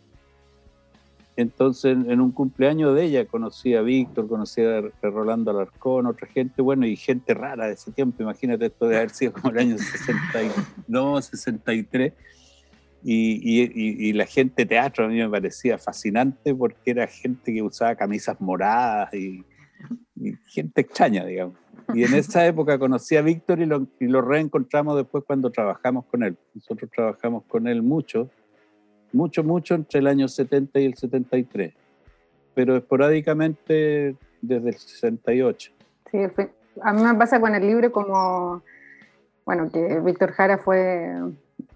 Entonces, 1.35 1.92
en 1.92 2.21
un 2.21 2.31
cumpleaños 2.31 2.95
de 2.95 3.05
ella 3.05 3.27
conocí 3.27 3.75
a 3.75 3.83
Víctor, 3.83 4.27
conocí 4.27 4.62
a 4.62 4.83
Rolando 5.03 5.51
Alarcón, 5.51 6.07
otra 6.07 6.27
gente, 6.29 6.62
bueno, 6.62 6.87
y 6.87 6.97
gente 6.97 7.35
rara 7.35 7.66
de 7.66 7.75
ese 7.75 7.90
tiempo. 7.90 8.23
Imagínate 8.23 8.66
esto 8.66 8.88
de 8.88 8.97
haber 8.97 9.11
sido 9.11 9.33
como 9.33 9.51
el 9.51 9.59
año 9.59 9.77
62, 9.77 11.25
63. 11.27 12.12
Y, 13.03 13.63
y, 13.63 14.09
y, 14.09 14.13
la 14.15 14.27
gente 14.27 14.63
de 14.63 14.67
teatro 14.67 15.05
a 15.05 15.09
mí 15.09 15.17
me 15.19 15.29
parecía 15.29 15.79
fascinante 15.79 16.53
porque 16.55 16.91
era 16.91 17.07
gente 17.07 17.53
que 17.53 17.63
usaba 17.63 17.95
camisas 17.95 18.41
moradas 18.41 19.15
y, 19.15 19.45
gente 20.49 20.81
extraña, 20.81 21.25
digamos. 21.25 21.57
Y 21.95 22.03
en 22.03 22.15
esa 22.15 22.45
época 22.47 22.79
conocí 22.79 23.17
a 23.17 23.23
Víctor 23.23 23.61
y 23.61 23.67
lo, 23.67 23.87
y 24.01 24.07
lo 24.07 24.23
reencontramos 24.23 24.97
después 24.97 25.23
cuando 25.25 25.51
trabajamos 25.51 26.05
con 26.07 26.25
él. 26.25 26.37
Nosotros 26.55 26.91
trabajamos 26.91 27.45
con 27.45 27.69
él 27.69 27.83
mucho, 27.83 28.29
mucho, 29.13 29.45
mucho 29.45 29.75
entre 29.75 30.01
el 30.01 30.09
año 30.09 30.27
70 30.27 30.81
y 30.81 30.87
el 30.87 30.97
73, 30.97 31.75
pero 32.55 32.77
esporádicamente 32.77 34.17
desde 34.43 34.69
el 34.69 34.75
68. 34.75 35.73
Sí, 36.11 36.19
a 36.83 36.93
mí 36.93 37.03
me 37.03 37.15
pasa 37.15 37.41
con 37.41 37.55
el 37.55 37.67
libro 37.67 37.93
como, 37.93 38.63
bueno, 39.45 39.71
que 39.71 40.01
Víctor 40.01 40.33
Jara 40.33 40.59
fue, 40.59 41.15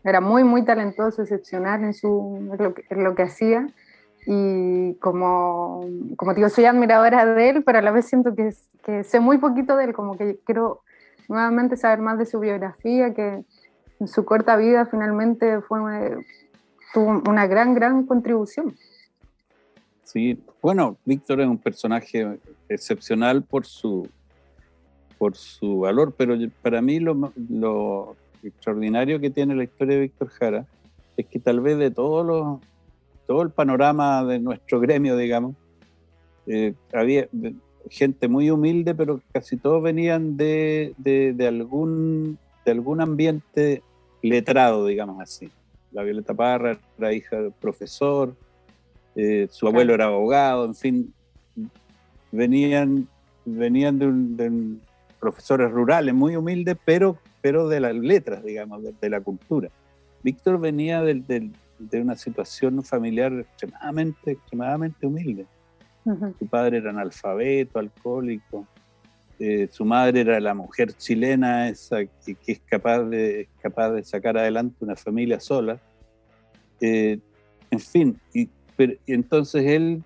era 0.04 0.20
muy, 0.20 0.44
muy 0.44 0.64
talentoso, 0.64 1.22
excepcional 1.22 1.84
en, 1.84 1.94
su, 1.94 2.56
lo, 2.58 2.74
que, 2.74 2.84
en 2.90 3.04
lo 3.04 3.14
que 3.14 3.22
hacía 3.22 3.66
y 4.26 4.94
como, 4.94 5.84
como 6.16 6.34
digo, 6.34 6.48
soy 6.48 6.66
admiradora 6.66 7.24
de 7.26 7.50
él, 7.50 7.64
pero 7.64 7.78
a 7.78 7.82
la 7.82 7.90
vez 7.90 8.06
siento 8.06 8.34
que, 8.34 8.54
que 8.84 9.04
sé 9.04 9.20
muy 9.20 9.38
poquito 9.38 9.76
de 9.76 9.84
él, 9.84 9.92
como 9.92 10.16
que 10.16 10.38
quiero 10.44 10.82
nuevamente 11.28 11.76
saber 11.76 12.00
más 12.00 12.18
de 12.18 12.26
su 12.26 12.38
biografía, 12.38 13.14
que 13.14 13.44
en 14.00 14.08
su 14.08 14.24
corta 14.24 14.56
vida 14.56 14.86
finalmente 14.86 15.60
fue 15.62 15.80
tuvo 16.92 17.22
una 17.28 17.46
gran, 17.46 17.74
gran 17.74 18.04
contribución. 18.04 18.74
Sí, 20.02 20.42
bueno, 20.60 20.96
Víctor 21.04 21.40
es 21.40 21.46
un 21.46 21.58
personaje 21.58 22.40
excepcional 22.68 23.42
por 23.42 23.64
su, 23.64 24.08
por 25.18 25.36
su 25.36 25.80
valor, 25.80 26.14
pero 26.16 26.36
para 26.62 26.82
mí 26.82 26.98
lo, 26.98 27.32
lo 27.48 28.16
extraordinario 28.42 29.20
que 29.20 29.31
tiene 29.31 29.55
la 29.55 29.64
historia 29.64 29.96
de 29.96 30.03
Víctor 30.03 30.29
Jara 30.29 30.66
es 31.16 31.26
que 31.26 31.38
tal 31.38 31.61
vez 31.61 31.79
de 31.79 31.90
todos 31.90 32.26
los, 32.26 32.61
todo 33.26 33.42
el 33.42 33.50
panorama 33.50 34.24
de 34.24 34.38
nuestro 34.38 34.81
gremio, 34.81 35.16
digamos, 35.16 35.55
eh, 36.46 36.74
había 36.92 37.29
gente 37.90 38.29
muy 38.29 38.50
humilde, 38.50 38.94
pero 38.94 39.20
casi 39.33 39.57
todos 39.57 39.83
venían 39.83 40.37
de, 40.37 40.94
de, 40.98 41.46
algún, 41.46 42.38
de 42.64 42.70
algún 42.72 43.00
ambiente 43.00 43.83
letrado, 44.22 44.87
digamos 44.87 45.20
así. 45.20 45.50
La 45.92 46.03
Violeta 46.03 46.35
Parra 46.35 46.79
era 46.98 47.12
hija 47.12 47.40
del 47.40 47.53
profesor, 47.53 48.35
eh, 49.16 49.48
su 49.50 49.66
abuelo 49.66 49.94
era 49.94 50.07
abogado, 50.07 50.64
en 50.64 50.74
fin, 50.74 51.14
venían, 52.31 53.09
venían 53.44 53.98
de, 53.98 54.07
un, 54.07 54.81
profesores 55.20 55.70
rurales 55.70 56.14
muy 56.14 56.37
humildes, 56.37 56.76
pero, 56.85 57.18
pero 57.40 57.68
de 57.68 57.80
las 57.80 57.94
letras, 57.94 58.42
digamos, 58.42 58.83
de, 58.83 59.11
la 59.11 59.20
cultura. 59.20 59.68
Víctor 60.22 60.59
venía 60.59 61.02
de 61.02 61.52
una 61.92 62.16
situación 62.16 62.83
familiar 62.83 63.33
extremadamente, 63.33 64.33
extremadamente 64.33 65.06
humilde. 65.06 65.46
Su 66.38 66.46
padre 66.46 66.78
era 66.78 66.90
analfabeto, 66.90 67.78
alcohólico. 67.78 68.66
Eh, 69.38 69.68
su 69.70 69.85
madre 69.85 70.20
era 70.20 70.40
la 70.40 70.54
mujer 70.54 70.92
chilena 70.92 71.68
esa 71.68 72.04
que, 72.04 72.37
es 72.46 72.61
capaz 72.61 73.04
de, 73.04 73.48
capaz 73.62 73.90
de 73.92 74.04
sacar 74.04 74.37
adelante 74.37 74.76
una 74.80 74.96
familia 74.96 75.40
sola. 75.40 75.78
Eh, 76.80 77.18
en 77.70 77.80
fin, 77.80 78.20
y, 78.35 78.48
entonces 79.06 79.64
él 79.66 80.02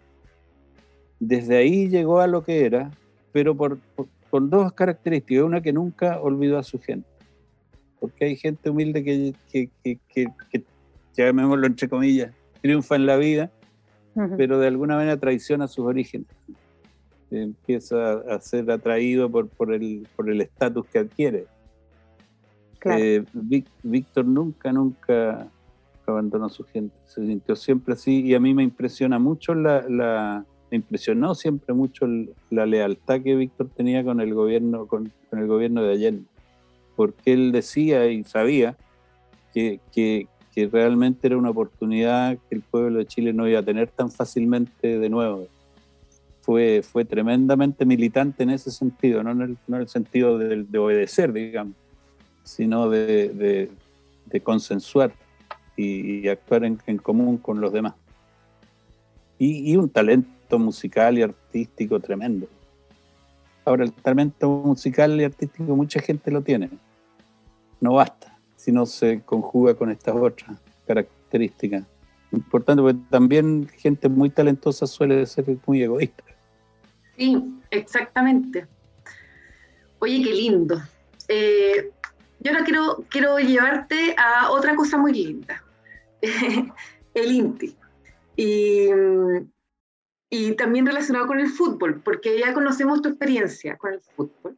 desde 1.20 1.56
ahí 1.56 1.88
llegó 1.88 2.20
a 2.20 2.26
lo 2.26 2.44
que 2.44 2.66
era, 2.66 2.90
pero 3.32 3.56
por, 3.56 3.78
con 4.34 4.50
dos 4.50 4.72
características. 4.72 5.44
Una 5.44 5.60
que 5.60 5.72
nunca 5.72 6.18
olvidó 6.20 6.58
a 6.58 6.64
su 6.64 6.80
gente. 6.80 7.08
Porque 8.00 8.24
hay 8.24 8.34
gente 8.34 8.68
humilde 8.68 9.04
que, 9.04 9.32
que, 9.48 9.70
que, 9.84 10.00
que, 10.08 10.26
que 10.50 10.64
llamémoslo 11.16 11.68
entre 11.68 11.88
comillas, 11.88 12.34
triunfa 12.60 12.96
en 12.96 13.06
la 13.06 13.16
vida, 13.16 13.52
pero 14.36 14.58
de 14.58 14.66
alguna 14.66 14.96
manera 14.96 15.16
traiciona 15.18 15.68
sus 15.68 15.86
orígenes. 15.86 16.26
Empieza 17.30 18.14
a 18.28 18.40
ser 18.40 18.68
atraído 18.72 19.30
por, 19.30 19.48
por 19.50 19.72
el 19.72 20.08
por 20.16 20.28
el 20.28 20.40
estatus 20.40 20.84
que 20.86 20.98
adquiere. 20.98 21.46
Eh, 22.86 23.22
Víctor 23.84 24.24
nunca, 24.24 24.72
nunca 24.72 25.46
abandonó 26.06 26.46
a 26.46 26.50
su 26.50 26.64
gente, 26.64 26.96
se 27.06 27.24
sintió 27.24 27.54
siempre 27.54 27.94
así 27.94 28.22
y 28.22 28.34
a 28.34 28.40
mí 28.40 28.52
me 28.52 28.64
impresiona 28.64 29.20
mucho 29.20 29.54
la, 29.54 29.88
la 29.88 30.44
me 30.74 30.78
impresionó 30.78 31.36
siempre 31.36 31.72
mucho 31.72 32.04
la 32.50 32.66
lealtad 32.66 33.20
que 33.20 33.36
Víctor 33.36 33.68
tenía 33.76 34.02
con 34.02 34.20
el 34.20 34.34
gobierno, 34.34 34.88
con, 34.88 35.12
el 35.30 35.46
gobierno 35.46 35.84
de 35.84 35.92
Allende, 35.92 36.24
porque 36.96 37.32
él 37.32 37.52
decía 37.52 38.08
y 38.08 38.24
sabía 38.24 38.76
que, 39.52 39.78
que, 39.92 40.26
que 40.52 40.66
realmente 40.66 41.28
era 41.28 41.36
una 41.36 41.50
oportunidad 41.50 42.38
que 42.48 42.56
el 42.56 42.62
pueblo 42.62 42.98
de 42.98 43.06
Chile 43.06 43.32
no 43.32 43.46
iba 43.46 43.60
a 43.60 43.64
tener 43.64 43.86
tan 43.86 44.10
fácilmente 44.10 44.98
de 44.98 45.08
nuevo. 45.08 45.46
Fue, 46.40 46.82
fue 46.82 47.04
tremendamente 47.04 47.86
militante 47.86 48.42
en 48.42 48.50
ese 48.50 48.72
sentido, 48.72 49.22
no 49.22 49.30
en 49.30 49.42
el, 49.42 49.58
no 49.68 49.76
en 49.76 49.82
el 49.82 49.88
sentido 49.88 50.38
de, 50.38 50.64
de, 50.64 50.78
obedecer, 50.78 51.32
digamos, 51.32 51.74
sino 52.42 52.90
de, 52.90 53.68
de, 54.28 54.40
consensuar 54.40 55.12
y, 55.76 56.26
actuar 56.26 56.64
en, 56.64 56.80
en, 56.88 56.98
común 56.98 57.38
con 57.38 57.60
los 57.60 57.72
demás. 57.72 57.94
Y, 59.38 59.72
y 59.72 59.76
un 59.76 59.88
talento 59.88 60.34
musical 60.58 61.18
y 61.18 61.22
artístico 61.22 62.00
tremendo. 62.00 62.48
Ahora, 63.64 63.84
el 63.84 63.92
talento 63.92 64.48
musical 64.48 65.20
y 65.20 65.24
artístico 65.24 65.74
mucha 65.74 66.00
gente 66.00 66.30
lo 66.30 66.42
tiene, 66.42 66.70
no 67.80 67.94
basta 67.94 68.38
si 68.56 68.72
no 68.72 68.86
se 68.86 69.20
conjuga 69.20 69.74
con 69.74 69.90
estas 69.90 70.14
otras 70.16 70.58
características. 70.86 71.84
Importante 72.32 72.82
porque 72.82 72.98
también 73.10 73.68
gente 73.76 74.08
muy 74.08 74.30
talentosa 74.30 74.86
suele 74.86 75.26
ser 75.26 75.44
muy 75.66 75.82
egoísta. 75.82 76.24
Sí, 77.16 77.60
exactamente. 77.70 78.66
Oye, 79.98 80.22
qué 80.22 80.32
lindo. 80.32 80.80
Eh, 81.28 81.90
yo 82.40 82.52
ahora 82.52 82.64
quiero, 82.64 83.04
quiero 83.08 83.38
llevarte 83.38 84.14
a 84.18 84.50
otra 84.50 84.74
cosa 84.74 84.98
muy 84.98 85.12
linda, 85.12 85.62
el 87.14 87.32
INTI. 87.32 87.76
Y, 88.36 88.88
y 90.30 90.52
también 90.56 90.86
relacionado 90.86 91.26
con 91.26 91.40
el 91.40 91.48
fútbol, 91.48 92.00
porque 92.02 92.38
ya 92.38 92.52
conocemos 92.52 93.02
tu 93.02 93.08
experiencia 93.08 93.76
con 93.76 93.94
el 93.94 94.00
fútbol 94.00 94.56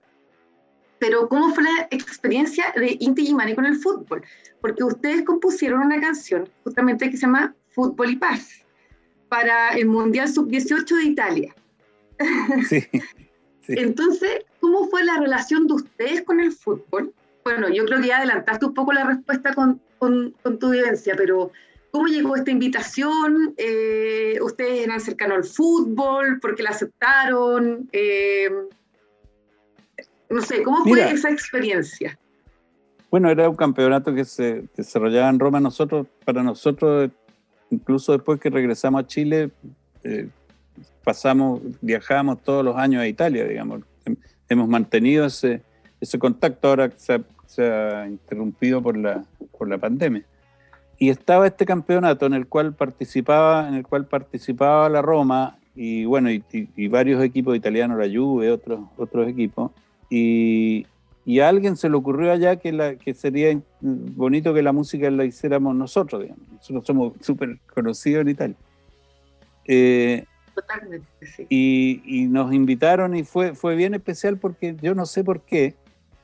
pero 0.98 1.29
¿cómo 1.29 1.55
fue 1.55 1.64
la 1.64 1.88
experiencia 1.90 2.72
de 2.74 2.96
Inti 3.00 3.26
Gimani 3.26 3.55
con 3.55 3.66
el 3.66 3.76
fútbol? 3.76 4.22
Porque 4.61 4.85
ustedes 4.85 5.24
compusieron 5.24 5.81
una 5.81 6.00
canción 6.00 6.48
justamente 6.64 7.11
que 7.11 7.16
se 7.16 7.22
llama 7.22 7.55
Fútbol 7.70 8.11
y 8.11 8.16
Paz 8.16 8.64
para 9.29 9.76
el 9.76 9.87
Mundial 9.87 10.29
Sub-18 10.29 10.96
de 10.96 11.05
Italia. 11.05 11.55
Sí, 13.66 13.74
Entonces, 13.79 14.44
¿cómo 14.61 14.87
fue 14.87 15.02
la 15.02 15.18
relación 15.18 15.66
de 15.66 15.74
ustedes 15.74 16.22
con 16.22 16.38
el 16.38 16.52
fútbol? 16.52 17.12
Bueno, 17.42 17.68
yo 17.68 17.85
creo 17.85 18.00
que 18.00 18.07
ya 18.07 18.18
adelantaste 18.18 18.64
un 18.64 18.74
poco 18.74 18.92
la 18.92 19.05
respuesta 19.05 19.55
con, 19.55 19.83
con, 19.98 20.33
tu 20.61 20.70
vivencia, 20.70 21.14
pero 21.16 21.50
¿cómo 21.96 22.09
llegó 22.09 22.37
esta 22.37 22.50
invitación? 22.50 23.54
Eh, 23.56 24.38
¿Ustedes 24.42 24.85
eran 24.85 25.00
cercanos 25.00 25.38
al 25.38 25.44
fútbol? 25.44 26.38
¿Por 26.40 26.54
qué 26.54 26.62
la 26.62 26.70
aceptaron? 26.70 27.88
Eh, 27.90 28.50
no 30.28 30.42
sé, 30.42 30.62
¿cómo 30.62 30.85
fue 30.85 31.11
esa 31.11 31.30
experiencia? 31.30 32.18
Bueno, 33.11 33.30
era 33.30 33.48
un 33.48 33.56
campeonato 33.56 34.14
que 34.14 34.26
se 34.26 34.64
desarrollaba 34.76 35.30
en 35.30 35.38
Roma. 35.38 35.59
Nosotros, 35.59 36.06
para 36.26 36.42
nosotros, 36.42 37.11
incluso 37.70 38.12
después 38.12 38.38
que 38.38 38.50
regresamos 38.50 39.02
a 39.02 39.06
Chile, 39.06 39.50
eh, 40.04 40.28
pasamos, 41.02 41.62
viajamos 41.80 42.42
todos 42.42 42.62
los 42.62 42.76
años 42.76 43.00
a 43.00 43.09
Italia, 43.09 43.46
digamos. 43.46 43.80
Hemos 44.50 44.68
mantenido 44.68 45.24
ese, 45.24 45.62
ese 45.98 46.18
contacto 46.18 46.68
ahora 46.68 46.90
que 46.90 46.98
se 46.98 47.64
ha, 47.64 48.06
interrumpido 48.06 48.82
por 48.82 48.98
la, 48.98 49.24
por 49.56 49.66
la 49.66 49.78
pandemia. 49.78 50.26
Y 50.98 51.11
estaba 51.11 51.46
este 51.46 51.66
campeonato 51.66 52.26
en 52.26 52.35
el 52.35 52.46
cual 52.46 52.74
participaba, 52.74 53.68
en 53.68 53.74
el 53.74 53.87
cual 53.87 54.06
participaba 54.06 54.88
la 54.88 55.02
Roma 55.02 55.59
y 55.74 56.06
bueno, 56.06 56.30
y, 56.30 56.42
y 56.50 56.88
varios 56.88 57.22
equipos 57.22 57.54
italianos, 57.54 57.98
la 57.98 58.06
Juve, 58.06 58.50
otros, 58.50 58.80
otros 58.96 59.28
equipos. 59.28 59.70
Y, 60.09 60.87
a 61.40 61.48
alguien 61.48 61.76
se 61.76 61.90
le 61.90 61.96
ocurrió 61.96 62.32
allá 62.32 62.56
que, 62.56 62.72
la, 62.72 62.96
que 62.96 63.12
sería 63.12 63.59
bonito 63.80 64.54
que 64.54 64.62
la 64.62 64.72
música 64.72 65.11
la 65.11 65.24
hiciéramos 65.24 65.74
nosotros, 65.74 66.22
digamos. 66.22 66.48
Nosotros 66.50 66.87
somos 66.87 67.12
súper 67.20 67.59
conocidos 67.74 68.22
en 68.22 68.28
Italia. 68.28 68.56
Eh, 69.66 70.24
Totalmente, 70.54 71.06
sí. 71.20 71.46
Y, 71.50 72.26
nos 72.28 72.54
invitaron 72.54 73.14
y 73.16 73.24
fue, 73.24 73.54
fue 73.54 73.74
bien 73.74 73.94
especial 73.94 74.38
porque 74.38 74.76
yo 74.80 74.94
no 74.94 75.04
sé 75.04 75.24
por 75.24 75.42
qué, 75.42 75.74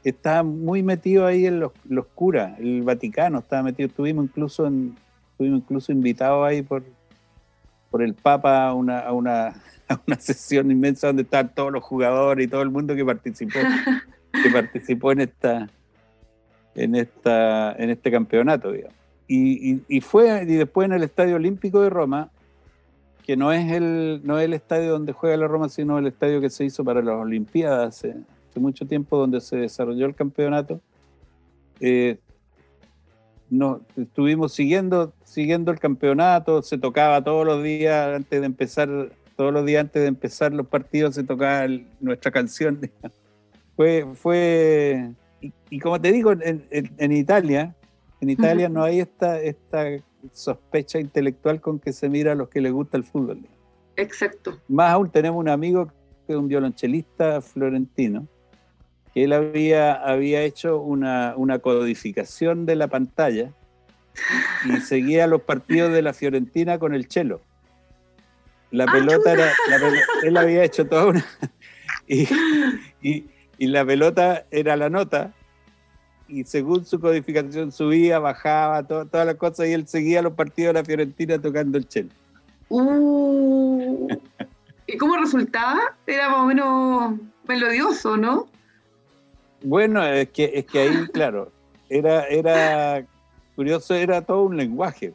estaba 0.04 0.42
muy 0.42 0.82
metido 0.82 1.26
ahí 1.26 1.46
en 1.46 1.60
los, 1.60 1.72
los 1.88 2.06
curas, 2.06 2.58
el 2.58 2.82
Vaticano 2.82 3.38
estaba 3.38 3.62
metido, 3.62 3.88
estuvimos 3.88 4.24
incluso, 4.24 4.66
en, 4.66 4.96
estuvimos 5.32 5.60
incluso 5.60 5.92
invitados 5.92 6.46
ahí 6.46 6.62
por, 6.62 6.82
por 7.90 8.02
el 8.02 8.14
Papa 8.14 8.66
a 8.66 8.74
una, 8.74 9.00
a 9.00 9.12
una 9.12 9.54
una 10.06 10.18
sesión 10.18 10.70
inmensa 10.70 11.08
donde 11.08 11.22
estaban 11.22 11.54
todos 11.54 11.72
los 11.72 11.82
jugadores 11.82 12.46
y 12.46 12.50
todo 12.50 12.62
el 12.62 12.70
mundo 12.70 12.94
que 12.94 13.04
participó, 13.04 13.58
que 14.32 14.50
participó 14.52 15.12
en 15.12 15.20
esta, 15.20 15.68
en 16.74 16.94
esta, 16.94 17.72
en 17.72 17.90
este 17.90 18.10
campeonato, 18.10 18.72
Y, 19.28 20.00
fue, 20.00 20.42
y 20.42 20.54
después 20.54 20.86
en 20.86 20.92
el 20.92 21.02
Estadio 21.02 21.36
Olímpico 21.36 21.82
de 21.82 21.90
Roma, 21.90 22.30
que 23.24 23.36
no 23.36 23.52
es 23.52 23.70
el, 23.70 24.20
no 24.24 24.38
es 24.38 24.46
el 24.46 24.52
estadio 24.52 24.90
donde 24.90 25.12
juega 25.12 25.36
la 25.36 25.46
Roma, 25.46 25.68
sino 25.68 25.98
el 25.98 26.08
estadio 26.08 26.40
que 26.40 26.50
se 26.50 26.64
hizo 26.64 26.84
para 26.84 27.02
las 27.02 27.14
Olimpiadas 27.14 27.96
hace, 27.96 28.16
mucho 28.60 28.86
tiempo, 28.86 29.16
donde 29.16 29.40
se 29.40 29.56
desarrolló 29.56 30.06
el 30.06 30.14
campeonato. 30.14 30.80
Eh, 31.80 32.18
estuvimos 33.96 34.52
siguiendo, 34.52 35.12
siguiendo 35.24 35.70
el 35.70 35.78
campeonato, 35.78 36.62
se 36.62 36.78
tocaba 36.78 37.22
todos 37.22 37.46
los 37.46 37.62
días 37.62 38.16
antes 38.16 38.40
de 38.40 38.46
empezar 38.46 38.88
todos 39.36 39.52
los 39.52 39.64
días 39.64 39.80
antes 39.80 40.02
de 40.02 40.08
empezar 40.08 40.52
los 40.52 40.66
partidos 40.66 41.14
se 41.14 41.24
tocaba 41.24 41.66
nuestra 42.00 42.30
canción. 42.30 42.80
fue, 43.76 44.06
fue 44.14 45.10
y, 45.70 45.80
como 45.80 46.00
te 46.00 46.12
digo, 46.12 46.32
en, 46.32 47.12
Italia, 47.12 47.74
en 48.20 48.30
Italia 48.30 48.68
no 48.68 48.84
hay 48.84 49.00
esta, 49.00 49.40
esta, 49.40 49.86
sospecha 50.32 51.00
intelectual 51.00 51.60
con 51.60 51.80
que 51.80 51.92
se 51.92 52.08
mira 52.08 52.32
a 52.32 52.34
los 52.36 52.48
que 52.48 52.60
les 52.60 52.72
gusta 52.72 52.96
el 52.96 53.02
fútbol. 53.02 53.40
Exacto. 53.96 54.56
Más 54.68 54.92
aún 54.92 55.10
tenemos 55.10 55.40
un 55.40 55.48
amigo 55.48 55.88
que 56.26 56.32
es 56.32 56.36
un 56.36 56.46
violonchelista 56.46 57.40
florentino, 57.40 58.28
él 59.14 59.32
había, 59.32 59.92
había 59.94 60.42
hecho 60.42 60.80
una, 60.80 61.34
una 61.36 61.58
codificación 61.58 62.66
de 62.66 62.76
la 62.76 62.88
pantalla 62.88 63.50
y 64.64 64.76
seguía 64.80 65.26
los 65.26 65.42
partidos 65.42 65.92
de 65.92 66.02
la 66.02 66.12
Fiorentina 66.12 66.78
con 66.78 66.94
el 66.94 67.08
chelo. 67.08 67.40
La 68.70 68.84
¡Ah, 68.84 68.92
pelota 68.92 69.32
era, 69.32 69.52
la 69.68 69.78
él 70.22 70.36
había 70.36 70.64
hecho 70.64 70.86
toda 70.86 71.06
una... 71.06 71.24
Y, 72.08 72.26
y- 73.02 73.26
y 73.58 73.66
la 73.68 73.84
pelota 73.84 74.44
era 74.50 74.76
la 74.76 74.90
nota, 74.90 75.32
y 76.26 76.42
según 76.44 76.84
su 76.84 76.98
codificación 76.98 77.70
subía, 77.70 78.18
bajaba, 78.18 78.82
to- 78.82 79.06
todas 79.06 79.24
las 79.26 79.36
cosas, 79.36 79.68
y 79.68 79.72
él 79.72 79.86
seguía 79.86 80.20
los 80.22 80.32
partidos 80.32 80.74
de 80.74 80.80
la 80.80 80.84
Fiorentina 80.84 81.38
tocando 81.40 81.78
el 81.78 81.86
chelo. 81.86 82.08
Uh. 82.70 84.08
¿Y 84.86 84.96
cómo 84.96 85.16
resultaba? 85.16 85.94
Era 86.06 86.28
más 86.30 86.38
o 86.38 86.46
menos 86.46 87.14
melodioso, 87.46 88.16
¿no? 88.16 88.48
Bueno, 89.64 90.04
es 90.04 90.28
que, 90.30 90.50
es 90.54 90.66
que 90.66 90.80
ahí, 90.80 91.06
claro, 91.12 91.52
era, 91.88 92.26
era 92.26 93.06
curioso, 93.54 93.94
era 93.94 94.22
todo 94.22 94.44
un 94.44 94.56
lenguaje. 94.56 95.14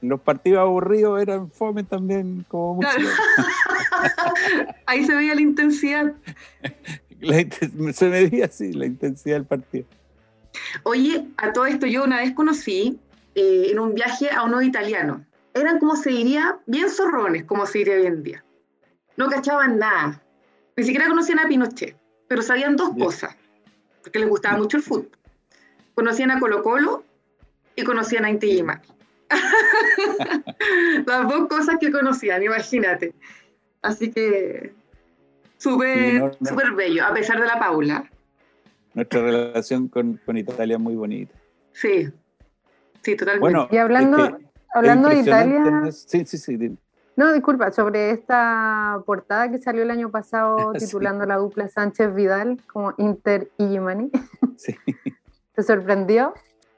Los 0.00 0.20
partidos 0.20 0.60
aburridos 0.60 1.20
eran 1.20 1.50
fome 1.50 1.82
también 1.82 2.44
como 2.48 2.74
música. 2.82 2.94
Claro. 2.96 4.74
Ahí 4.86 5.04
se 5.04 5.14
veía 5.14 5.34
la 5.34 5.40
intensidad. 5.40 6.12
La 7.20 7.92
se 7.92 8.08
medía 8.08 8.46
así 8.46 8.72
la 8.72 8.86
intensidad 8.86 9.36
del 9.36 9.46
partido. 9.46 9.86
Oye, 10.82 11.26
a 11.36 11.52
todo 11.52 11.66
esto 11.66 11.86
yo 11.86 12.04
una 12.04 12.18
vez 12.18 12.32
conocí 12.32 12.98
eh, 13.34 13.68
en 13.70 13.78
un 13.78 13.94
viaje 13.94 14.30
a 14.30 14.44
unos 14.44 14.62
italianos. 14.64 15.22
Eran 15.54 15.78
como 15.78 15.96
se 15.96 16.10
diría, 16.10 16.58
bien 16.66 16.90
zorrones, 16.90 17.44
como 17.44 17.64
se 17.66 17.78
diría 17.78 17.94
hoy 17.94 18.06
en 18.06 18.22
día. 18.22 18.44
No 19.16 19.28
cachaban 19.28 19.78
nada. 19.78 20.20
Ni 20.76 20.84
siquiera 20.84 21.08
conocían 21.08 21.38
a 21.38 21.48
Pinochet, 21.48 21.96
pero 22.28 22.42
sabían 22.42 22.76
dos 22.76 22.90
cosas, 22.98 23.36
porque 24.04 24.18
les 24.18 24.28
gustaba 24.28 24.58
mucho 24.58 24.76
el 24.76 24.82
fútbol. 24.82 25.08
Conocían 25.94 26.30
a 26.30 26.38
Colo 26.38 26.62
Colo 26.62 27.04
y 27.74 27.82
conocían 27.84 28.26
a 28.26 28.30
Inti 28.30 28.50
Illimani. 28.50 28.82
Las 31.06 31.28
dos 31.28 31.48
cosas 31.48 31.76
que 31.80 31.90
conocían, 31.90 32.42
imagínate. 32.42 33.14
Así 33.80 34.10
que 34.10 34.74
súper 35.56 36.10
Sí, 36.10 36.18
no, 36.18 36.30
no. 36.38 36.50
súper 36.50 36.72
bello, 36.72 37.04
a 37.04 37.14
pesar 37.14 37.40
de 37.40 37.46
la 37.46 37.58
Paula. 37.58 38.10
Nuestra 38.92 39.22
relación 39.22 39.88
con, 39.88 40.20
con 40.24 40.36
Italia 40.36 40.76
es 40.76 40.80
muy 40.82 40.94
bonita. 40.94 41.34
Sí, 41.72 42.08
sí, 43.02 43.16
totalmente. 43.16 43.40
Bueno, 43.40 43.68
Y 43.70 43.76
hablando, 43.78 44.22
es 44.22 44.30
que 44.30 44.36
es 44.36 44.48
hablando 44.74 45.08
de 45.08 45.20
Italia. 45.20 45.90
Sí, 45.90 46.24
sí, 46.26 46.38
sí. 46.38 46.78
No, 47.16 47.32
disculpa, 47.32 47.70
sobre 47.72 48.10
esta 48.10 49.00
portada 49.06 49.50
que 49.50 49.58
salió 49.58 49.82
el 49.82 49.90
año 49.90 50.10
pasado 50.10 50.72
Sí. 50.78 50.86
titulando 50.86 51.24
la 51.26 51.36
dupla 51.36 51.68
Sánchez 51.68 52.14
Vidal 52.14 52.58
como 52.72 52.94
Inter 52.98 53.50
y 53.58 53.68
Gimani, 53.68 54.10
Sí. 54.56 54.74
¿te 55.54 55.62
sorprendió? 55.62 56.34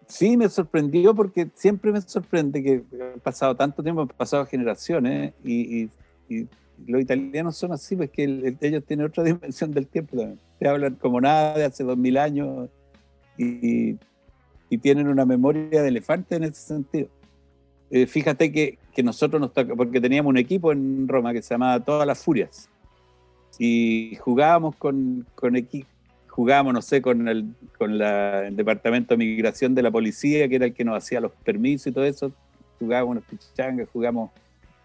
Sí, 0.09 0.37
me 0.37 0.49
sorprendió 0.49 1.15
porque 1.15 1.51
siempre 1.55 1.91
me 1.91 2.01
sorprende 2.01 2.63
que 2.63 2.85
han 3.15 3.21
pasado 3.21 3.57
tanto 3.57 3.83
tiempo, 3.83 4.03
han 4.03 4.09
pasado 4.09 4.47
generaciones 4.47 5.35
y, 5.43 5.83
y- 5.85 5.91
y 6.29 6.49
los 6.87 7.01
italianos 7.01 7.57
son 7.57 7.73
así, 7.73 7.97
pues 7.97 8.11
que 8.11 8.25
el- 8.25 8.45
el- 8.47 8.59
ellos 8.61 8.85
tienen 8.85 9.07
otra 9.07 9.25
dimensión 9.25 9.73
del 9.73 9.87
tiempo 9.89 10.17
también. 10.17 10.39
Te 10.59 10.69
hablan 10.69 10.95
como 10.97 11.21
nada 11.21 11.55
de 11.59 11.65
hace 11.65 11.83
dos 11.85 11.97
mil 11.97 12.19
años 12.19 12.69
y, 13.39 13.99
y 14.69 14.79
tienen 14.79 15.09
una 15.09 15.25
memoria 15.25 15.83
de 15.83 15.89
elefante 15.89 16.37
en 16.37 16.45
ese 16.45 16.63
sentido. 16.67 17.09
Eh, 17.91 18.07
fíjate 18.07 18.51
que, 18.53 18.79
que 18.97 19.03
nosotros 19.03 19.39
nos 19.41 19.53
toca, 19.53 19.75
porque 19.77 20.01
teníamos 20.01 20.31
un 20.31 20.39
equipo 20.39 20.73
en 20.73 21.07
Roma 21.07 21.35
que 21.35 21.43
se 21.43 21.53
llamaba 21.53 21.79
Todas 21.85 22.07
las 22.07 22.19
Furias. 22.19 22.71
Y 23.59 24.17
jugábamos 24.21 24.75
con, 24.77 25.27
con 25.35 25.55
equi- 25.55 25.85
jugábamos, 26.29 26.73
no 26.73 26.81
sé, 26.83 27.03
con 27.03 27.29
el, 27.29 27.45
con 27.79 27.99
la- 27.99 28.47
el 28.49 28.57
departamento 28.57 29.15
de 29.15 29.19
migración 29.19 29.75
de 29.75 29.83
la 29.83 29.91
policía, 29.91 30.49
que 30.49 30.57
era 30.57 30.65
el 30.65 30.73
que 30.73 30.85
nos 30.85 30.97
hacía 30.97 31.21
los 31.21 31.33
permisos 31.45 31.89
y 31.89 31.93
todo 31.93 32.05
eso, 32.05 32.33
jugábamos 32.79 33.19
unas 33.19 33.25
pichangas, 33.25 33.87
jugamos 33.93 34.31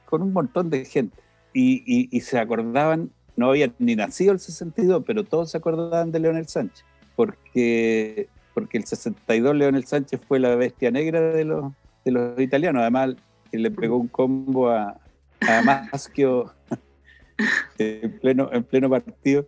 con 0.05 0.21
un 0.21 0.33
montón 0.33 0.69
de 0.69 0.83
gente. 0.83 1.17
Y, 1.53 1.83
y- 1.85 2.09
y 2.11 2.19
se 2.21 2.37
acordaban, 2.37 3.11
no 3.37 3.49
había 3.49 3.71
ni 3.79 3.95
nacido 3.95 4.33
el 4.33 4.39
62, 4.39 5.03
pero 5.07 5.23
todos 5.23 5.51
se 5.51 5.57
acordaban 5.57 6.11
de 6.11 6.19
Leonel 6.19 6.47
Sánchez, 6.47 6.83
porque, 7.15 8.27
porque 8.53 8.77
el 8.77 8.83
62 8.85 9.55
Leonel 9.55 9.85
Sánchez 9.85 10.19
fue 10.27 10.37
la 10.39 10.53
bestia 10.55 10.91
negra 10.91 11.21
de 11.21 11.45
los, 11.45 11.71
de 12.05 12.11
los 12.11 12.39
italianos, 12.41 12.81
además 12.81 13.15
que 13.51 13.57
le 13.57 13.69
pegó 13.71 13.97
un 13.97 14.07
combo 14.07 14.69
a, 14.69 14.97
a 15.41 15.61
Maschio 15.63 16.53
en 17.77 18.19
pleno, 18.19 18.49
en 18.51 18.63
pleno 18.63 18.89
partido, 18.89 19.47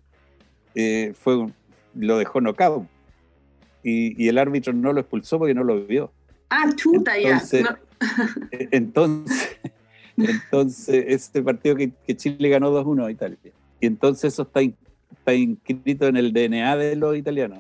eh, 0.76 1.14
fue 1.16 1.38
un- 1.38 1.54
lo 1.96 2.18
dejó 2.18 2.42
knockout. 2.42 2.88
Y, 3.84 4.22
y 4.24 4.30
el 4.30 4.38
árbitro 4.38 4.74
no 4.74 4.94
lo 4.94 5.02
expulsó 5.02 5.38
porque 5.40 5.54
no 5.54 5.64
lo 5.64 5.86
vio. 5.86 6.12
Ah, 6.50 6.70
chuta, 6.76 7.18
Entonces- 7.18 7.64
ya. 7.64 7.72
No, 7.72 7.78
Eh, 8.52 8.68
Entonces, 8.72 9.58
entonces 10.18 11.06
este 11.08 11.42
partido 11.42 11.76
que, 11.76 11.92
que 12.06 12.16
Chile 12.16 12.50
ganó 12.50 12.72
2-1 12.72 13.06
a 13.08 13.12
Italia. 13.12 13.38
Y 13.80 13.86
entonces 13.88 14.34
eso 14.34 14.44
está, 14.44 14.62
in- 14.62 14.76
está 15.12 15.34
inscrito 15.34 16.08
en 16.08 16.18
el 16.18 16.34
DNA 16.34 16.76
de 16.78 16.96
los 16.96 17.16
italianos. 17.18 17.60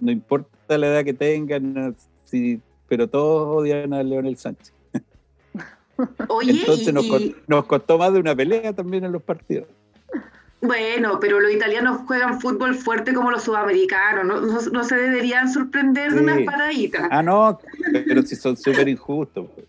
No 0.00 0.10
importa 0.10 0.78
la 0.78 0.86
edad 0.88 1.04
que 1.04 1.12
tengan, 1.14 1.74
no, 1.74 1.94
si- 2.24 2.60
pero 2.88 3.08
todos 3.08 3.56
odian 3.62 3.92
a 3.94 4.02
Leonel 4.02 4.36
Sánchez. 4.36 4.72
Oye, 6.28 6.52
Entonces 6.52 6.88
y- 6.88 6.92
nos, 6.92 7.06
co- 7.06 7.18
y- 7.18 7.36
nos 7.46 7.64
costó 7.66 7.98
más 7.98 8.12
de 8.12 8.20
una 8.20 8.34
pelea 8.34 8.72
también 8.72 9.04
en 9.04 9.12
los 9.12 9.22
partidos. 9.22 9.66
bueno, 10.60 11.18
pero 11.20 11.40
los 11.40 11.52
italianos 11.52 12.02
juegan 12.06 12.40
fútbol 12.40 12.74
fuerte 12.74 13.12
como 13.12 13.30
los 13.30 13.42
sudamericanos. 13.42 14.24
No, 14.24 14.40
no- 14.40 14.60
no 14.60 14.84
se 14.84 14.94
deberían 14.96 15.52
sorprender 15.52 16.12
de 16.12 16.18
Sí. 16.18 16.24
unas 16.24 16.40
paraditas. 16.42 17.08
Ah, 17.10 17.22
no, 17.22 17.58
pero 17.92 18.22
si 18.22 18.36
son 18.36 18.56
súper 18.56 18.88
injustos. 18.88 19.48
pues. 19.54 19.66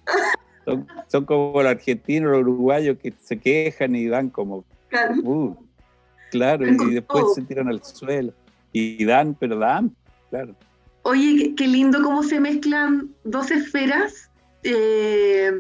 Son, 0.65 0.87
son 1.07 1.25
como 1.25 1.61
los 1.61 1.71
argentinos, 1.71 2.31
los 2.31 2.41
uruguayos 2.41 2.97
que 2.99 3.11
se 3.21 3.37
quejan 3.39 3.95
y 3.95 4.07
dan 4.07 4.29
como, 4.29 4.63
Claro. 4.89 5.15
uh, 5.23 5.57
claro, 6.31 6.65
y 6.65 6.93
después 6.93 7.23
todo. 7.25 7.33
se 7.33 7.41
tiran 7.41 7.67
al 7.67 7.83
suelo. 7.83 8.31
Y 8.71 9.03
dan, 9.03 9.35
pero 9.37 9.57
dan, 9.57 9.93
claro. 10.29 10.55
Oye, 11.01 11.35
qué, 11.37 11.55
qué 11.55 11.67
lindo 11.67 12.01
cómo 12.01 12.23
se 12.23 12.39
mezclan 12.39 13.09
dos 13.25 13.51
esferas 13.51 14.29
eh, 14.63 15.59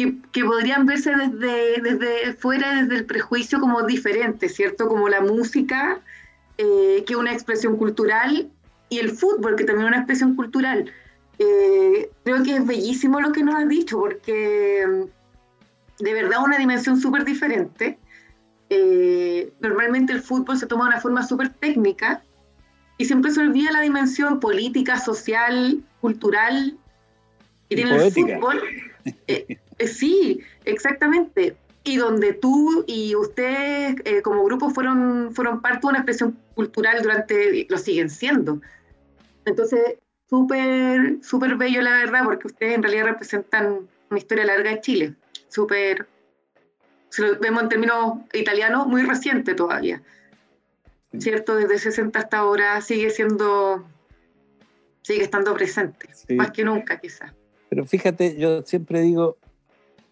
que, 0.00 0.16
que 0.32 0.44
podrían 0.44 0.86
verse 0.86 1.12
desde, 1.14 1.82
desde 1.82 2.32
fuera, 2.32 2.82
desde 2.82 2.96
el 2.96 3.04
prejuicio, 3.04 3.60
como 3.60 3.82
diferentes, 3.82 4.54
¿cierto? 4.54 4.88
Como 4.88 5.10
la 5.10 5.20
música, 5.20 6.00
eh, 6.56 7.04
que 7.06 7.12
es 7.12 7.18
una 7.18 7.34
expresión 7.34 7.76
cultural, 7.76 8.50
y 8.88 8.98
el 8.98 9.10
fútbol, 9.10 9.56
que 9.56 9.64
también 9.64 9.88
es 9.88 9.88
una 9.88 9.98
expresión 9.98 10.36
cultural. 10.36 10.90
Eh, 11.38 12.10
creo 12.24 12.42
que 12.42 12.56
es 12.56 12.66
bellísimo 12.66 13.20
lo 13.20 13.30
que 13.32 13.42
nos 13.42 13.56
has 13.56 13.68
dicho, 13.68 13.98
porque 13.98 14.86
mm, 14.88 16.02
de 16.02 16.14
verdad 16.14 16.38
una 16.42 16.56
dimensión 16.56 16.98
súper 16.98 17.26
diferente. 17.26 17.98
Eh, 18.70 19.52
normalmente 19.60 20.14
el 20.14 20.22
fútbol 20.22 20.56
se 20.56 20.66
toma 20.66 20.84
de 20.84 20.90
una 20.92 21.00
forma 21.00 21.26
súper 21.26 21.50
técnica, 21.50 22.22
y 22.96 23.04
siempre 23.04 23.32
se 23.32 23.40
olvida 23.40 23.70
la 23.70 23.82
dimensión 23.82 24.40
política, 24.40 24.98
social, 24.98 25.84
cultural 26.00 26.78
que 27.68 27.74
Y 27.74 27.76
tiene 27.76 28.06
el 28.06 28.12
fútbol. 28.12 28.62
Eh, 29.30 29.58
eh, 29.78 29.86
sí, 29.86 30.40
exactamente. 30.64 31.56
Y 31.84 31.96
donde 31.96 32.34
tú 32.34 32.84
y 32.86 33.14
ustedes 33.14 33.96
eh, 34.04 34.22
como 34.22 34.44
grupo 34.44 34.70
fueron, 34.70 35.32
fueron 35.34 35.60
parte 35.62 35.80
de 35.82 35.86
una 35.88 35.98
expresión 35.98 36.38
cultural 36.54 37.02
durante, 37.02 37.66
lo 37.68 37.78
siguen 37.78 38.10
siendo. 38.10 38.60
Entonces, 39.44 39.96
súper, 40.28 41.18
súper 41.22 41.56
bello 41.56 41.80
la 41.80 41.92
verdad, 41.92 42.24
porque 42.24 42.48
ustedes 42.48 42.74
en 42.74 42.82
realidad 42.82 43.04
representan 43.06 43.88
una 44.10 44.18
historia 44.18 44.44
larga 44.44 44.70
de 44.70 44.80
Chile. 44.80 45.14
Súper, 45.48 46.06
si 47.08 47.22
lo 47.22 47.38
vemos 47.38 47.62
en 47.62 47.68
términos 47.70 48.18
italianos, 48.32 48.86
muy 48.86 49.02
reciente 49.02 49.54
todavía. 49.54 50.02
¿cierto? 51.18 51.56
Desde 51.56 51.78
60 51.78 52.18
hasta 52.18 52.38
ahora 52.38 52.80
sigue 52.80 53.10
siendo, 53.10 53.84
sigue 55.02 55.22
estando 55.22 55.54
presente, 55.54 56.08
Sí. 56.12 56.34
más 56.34 56.50
que 56.52 56.64
nunca 56.64 56.98
quizás. 57.00 57.32
Pero 57.70 57.86
fíjate, 57.86 58.36
yo 58.36 58.62
siempre 58.62 59.00
digo, 59.00 59.38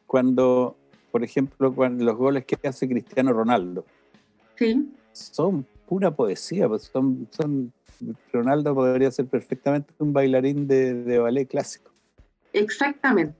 cuando, 0.06 0.76
por 1.12 1.22
ejemplo, 1.24 1.74
cuando 1.74 2.04
los 2.04 2.16
goles 2.16 2.46
que 2.46 2.56
hace 2.66 2.88
Cristiano 2.88 3.32
Ronaldo, 3.34 3.84
Sí, 4.56 4.88
son 5.12 5.66
pura 5.86 6.10
poesía, 6.10 6.66
pues 6.68 6.84
son, 6.84 7.28
son 7.30 7.72
Ronaldo 8.32 8.74
podría 8.74 9.10
ser 9.10 9.26
perfectamente 9.26 9.92
un 9.98 10.12
bailarín 10.12 10.66
de, 10.66 10.94
de 10.94 11.18
ballet 11.18 11.46
clásico. 11.46 11.90
exactamente. 12.52 13.34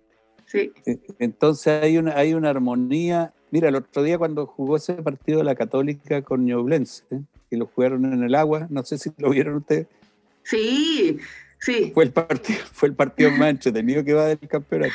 Sí, 0.47 0.73
Entonces 1.19 1.83
hay 1.83 1.99
una, 1.99 2.17
hay 2.17 2.33
una 2.35 2.49
armonía. 2.51 3.35
Mira, 3.51 3.69
el 3.69 3.75
otro 3.75 4.03
día 4.03 4.17
cuando 4.17 4.47
jugó 4.47 4.77
ese 4.77 4.95
partido 4.95 5.39
de 5.39 5.45
la 5.45 5.55
Católica 5.55 6.23
con 6.23 6.45
Ñublense, 6.47 7.05
¿eh? 7.11 7.21
que 7.51 7.57
lo 7.57 7.67
jugaron 7.67 8.05
en 8.07 8.23
el 8.23 8.35
agua, 8.35 8.67
no 8.71 8.83
sé 8.85 8.97
si 8.99 9.11
lo 9.19 9.31
vieron 9.31 9.57
ustedes, 9.57 9.87
sí, 10.45 11.19
Sí. 11.61 11.91
Fue 11.95 12.05
el 12.05 12.13
partido, 12.13 12.61
fue 12.73 12.89
el 12.89 12.95
partido 12.95 13.31
más 13.33 13.51
entretenido 13.51 14.05
que 14.05 14.15
va 14.15 14.27
del 14.27 14.39
campeonato. 14.39 14.95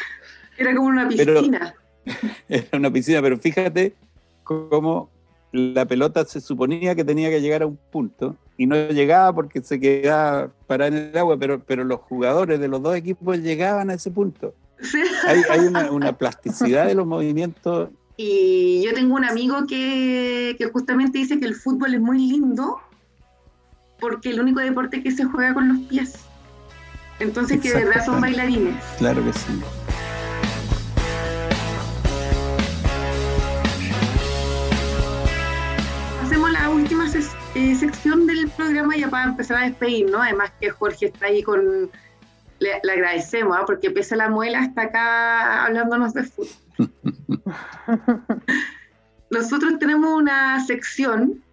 Era 0.57 0.75
como 0.75 0.87
una 0.87 1.07
piscina. 1.07 1.75
era 2.49 2.77
una 2.77 2.91
piscina, 2.91 3.21
pero 3.21 3.37
fíjate 3.37 3.95
cómo 4.43 5.09
la 5.51 5.85
pelota 5.85 6.25
se 6.25 6.41
suponía 6.41 6.95
que 6.95 7.03
tenía 7.03 7.29
que 7.29 7.41
llegar 7.41 7.61
a 7.61 7.67
un 7.67 7.77
punto 7.91 8.35
y 8.57 8.65
no 8.65 8.75
llegaba 8.89 9.33
porque 9.33 9.61
se 9.61 9.79
quedaba 9.79 10.51
parada 10.67 10.87
en 10.89 11.09
el 11.09 11.17
agua, 11.17 11.37
pero, 11.37 11.63
pero 11.63 11.83
los 11.83 11.99
jugadores 12.01 12.59
de 12.59 12.67
los 12.67 12.81
dos 12.81 12.95
equipos 12.95 13.37
llegaban 13.39 13.89
a 13.89 13.93
ese 13.93 14.11
punto. 14.11 14.53
Hay, 15.49 15.59
una, 15.91 16.17
plasticidad 16.17 16.87
de 16.87 16.95
los 16.95 17.05
movimientos. 17.05 17.89
Y 18.17 18.83
yo 18.83 18.93
tengo 18.93 19.15
un 19.15 19.25
amigo 19.25 19.65
que, 19.67 20.57
justamente 20.71 21.19
dice 21.19 21.39
que 21.39 21.45
el 21.45 21.55
fútbol 21.55 21.93
es 21.93 22.01
muy 22.01 22.17
lindo 22.17 22.79
porque 23.99 24.31
el 24.31 24.41
único 24.41 24.59
deporte 24.59 25.01
que 25.01 25.11
se 25.11 25.23
juega 25.23 25.53
con 25.53 25.69
los 25.69 25.79
pies. 25.87 26.25
Entonces 27.19 27.61
que 27.61 27.69
de 27.69 27.85
verdad 27.85 28.05
son 28.05 28.21
bailarines. 28.21 28.75
Claro 28.97 29.23
que 29.23 29.33
sí. 29.33 29.61
Hacemos 36.23 36.51
la 36.51 36.69
última 36.69 37.05
eh, 37.55 37.75
sección 37.75 38.25
del 38.25 38.49
programa 38.49 38.97
ya 38.97 39.09
para 39.09 39.25
empezar 39.25 39.57
a 39.57 39.65
despedir, 39.65 40.09
¿no? 40.09 40.21
Además 40.21 40.51
que 40.59 40.69
Jorge 40.69 41.07
está 41.07 41.27
ahí 41.27 41.43
con 41.43 41.89
le, 42.59 42.91
agradecemos, 42.91 43.57
¿ah? 43.57 43.63
porque 43.65 43.91
pese 43.91 44.15
a 44.15 44.17
la 44.17 44.29
muela 44.29 44.63
está 44.63 44.83
acá 44.83 45.65
hablándonos 45.65 46.13
de 46.13 46.23
fútbol. 46.23 46.47
Nosotros 49.29 49.79
tenemos 49.79 50.13
una 50.13 50.63
sección, 50.65 51.43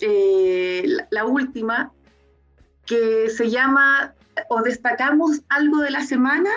eh, 0.00 0.84
la, 1.10 1.24
última, 1.24 1.92
que 2.84 3.28
se 3.30 3.50
llama 3.50 4.14
o 4.48 4.62
destacamos 4.62 5.42
algo 5.48 5.78
de 5.78 5.90
la 5.90 6.02
semana, 6.02 6.50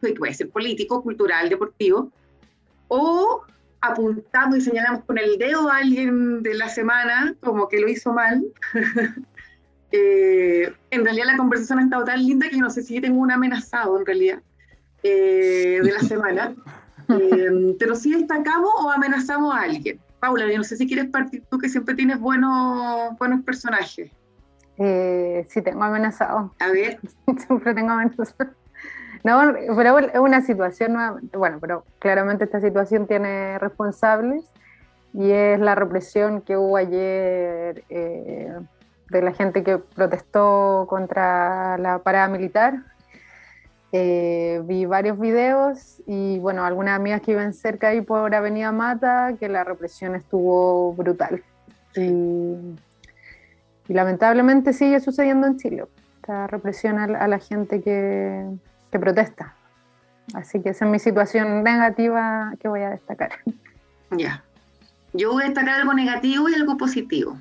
que 0.00 0.14
puede 0.14 0.34
ser 0.34 0.50
político, 0.50 1.02
cultural, 1.02 1.48
deportivo, 1.48 2.10
o 2.88 3.42
apuntamos 3.80 4.58
y 4.58 4.60
señalamos 4.60 5.04
con 5.04 5.18
el 5.18 5.36
dedo 5.38 5.68
a 5.68 5.78
alguien 5.78 6.42
de 6.42 6.54
la 6.54 6.68
semana 6.68 7.34
como 7.40 7.68
que 7.68 7.80
lo 7.80 7.88
hizo 7.88 8.12
mal. 8.12 8.44
Eh, 9.96 10.74
en 10.90 11.04
realidad 11.04 11.26
la 11.26 11.36
conversación 11.36 11.78
ha 11.78 11.84
estado 11.84 12.02
tan 12.02 12.26
linda 12.26 12.48
que 12.48 12.56
yo 12.56 12.62
no 12.62 12.70
sé 12.70 12.82
si 12.82 13.00
tengo 13.00 13.20
un 13.20 13.30
amenazado 13.30 13.96
en 13.96 14.04
realidad 14.04 14.40
eh, 15.04 15.78
de 15.84 15.92
la 15.92 16.00
semana. 16.12 16.52
Eh, 17.10 17.76
pero 17.78 17.94
si 17.94 18.10
destacamos 18.10 18.70
o 18.76 18.90
amenazamos 18.90 19.54
a 19.54 19.60
alguien. 19.60 20.00
Paula, 20.18 20.50
yo 20.50 20.58
no 20.58 20.64
sé 20.64 20.76
si 20.76 20.88
quieres 20.88 21.06
partir 21.10 21.44
tú 21.48 21.58
que 21.58 21.68
siempre 21.68 21.94
tienes 21.94 22.18
buenos, 22.18 23.16
buenos 23.18 23.44
personajes. 23.44 24.10
Sí, 24.76 25.62
tengo 25.62 25.84
amenazado. 25.84 26.52
A 26.60 26.68
ver. 26.70 26.98
siempre 27.46 27.74
tengo 27.74 27.92
amenazado. 27.92 28.50
No, 29.22 29.54
pero 29.74 29.98
es 29.98 30.18
una 30.18 30.42
situación 30.42 30.92
nuevamente, 30.92 31.38
bueno, 31.38 31.58
pero 31.58 31.84
claramente 31.98 32.44
esta 32.44 32.60
situación 32.60 33.06
tiene 33.06 33.58
responsables 33.58 34.44
y 35.14 35.30
es 35.30 35.58
la 35.60 35.74
represión 35.74 36.42
que 36.42 36.58
hubo 36.58 36.76
ayer 36.76 37.84
de 37.88 39.22
la 39.22 39.32
gente 39.32 39.62
que 39.62 39.78
protestó 39.78 40.86
contra 40.88 41.78
la 41.78 42.00
parada 42.00 42.28
militar. 42.28 42.82
Eh, 43.92 44.60
vi 44.64 44.86
varios 44.86 45.20
videos 45.20 46.02
y 46.06 46.40
bueno, 46.40 46.64
algunas 46.64 46.96
amigas 46.96 47.20
que 47.20 47.30
viven 47.30 47.54
cerca 47.54 47.88
ahí 47.88 48.00
por 48.00 48.34
Avenida 48.34 48.72
Mata, 48.72 49.34
que 49.38 49.48
la 49.48 49.62
represión 49.62 50.16
estuvo 50.16 50.92
brutal. 50.94 51.44
Y, 51.94 52.74
lamentablemente 53.92 54.72
sigue 54.72 55.00
sucediendo 55.00 55.46
en 55.46 55.58
Chile, 55.58 55.84
esta 56.16 56.46
represión 56.46 56.98
a, 56.98 57.28
la 57.28 57.38
gente 57.38 57.82
que, 57.82 58.46
que 58.90 58.98
protesta. 58.98 59.54
Así 60.32 60.62
que 60.62 60.70
esa 60.70 60.86
es 60.86 60.90
mi 60.90 60.98
situación 60.98 61.62
negativa 61.62 62.54
que 62.58 62.68
voy 62.68 62.80
a 62.80 62.90
destacar. 62.90 63.32
Ya. 64.10 64.42
Yo 65.12 65.32
voy 65.32 65.42
a 65.42 65.46
destacar 65.46 65.80
algo 65.80 65.92
negativo 65.92 66.48
y 66.48 66.54
algo 66.54 66.76
positivo. 66.76 67.38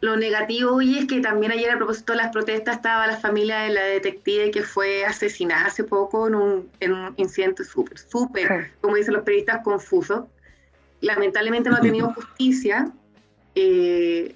Lo 0.00 0.16
negativo 0.16 0.72
hoy 0.72 0.98
es 0.98 1.06
que 1.06 1.20
también 1.20 1.52
ayer 1.52 1.70
a 1.70 1.76
propósito 1.76 2.14
de 2.14 2.18
las 2.18 2.32
protestas 2.32 2.76
estaba 2.76 3.06
la 3.06 3.18
familia 3.18 3.60
de 3.60 3.70
la 3.70 3.82
detective 3.82 4.50
que 4.50 4.62
fue 4.62 5.04
asesinada 5.04 5.66
hace 5.66 5.84
poco 5.84 6.26
en 6.26 6.34
un, 6.34 6.70
en 6.80 6.92
un 6.92 7.14
incidente 7.18 7.64
súper, 7.64 7.98
súper, 7.98 8.72
como 8.80 8.96
dicen 8.96 9.12
los 9.12 9.24
periodistas, 9.24 9.62
confuso. 9.62 10.28
Lamentablemente 11.02 11.68
no 11.68 11.76
ha 11.76 11.80
tenido 11.80 12.12
justicia. 12.14 12.90
Eh, 13.54 14.34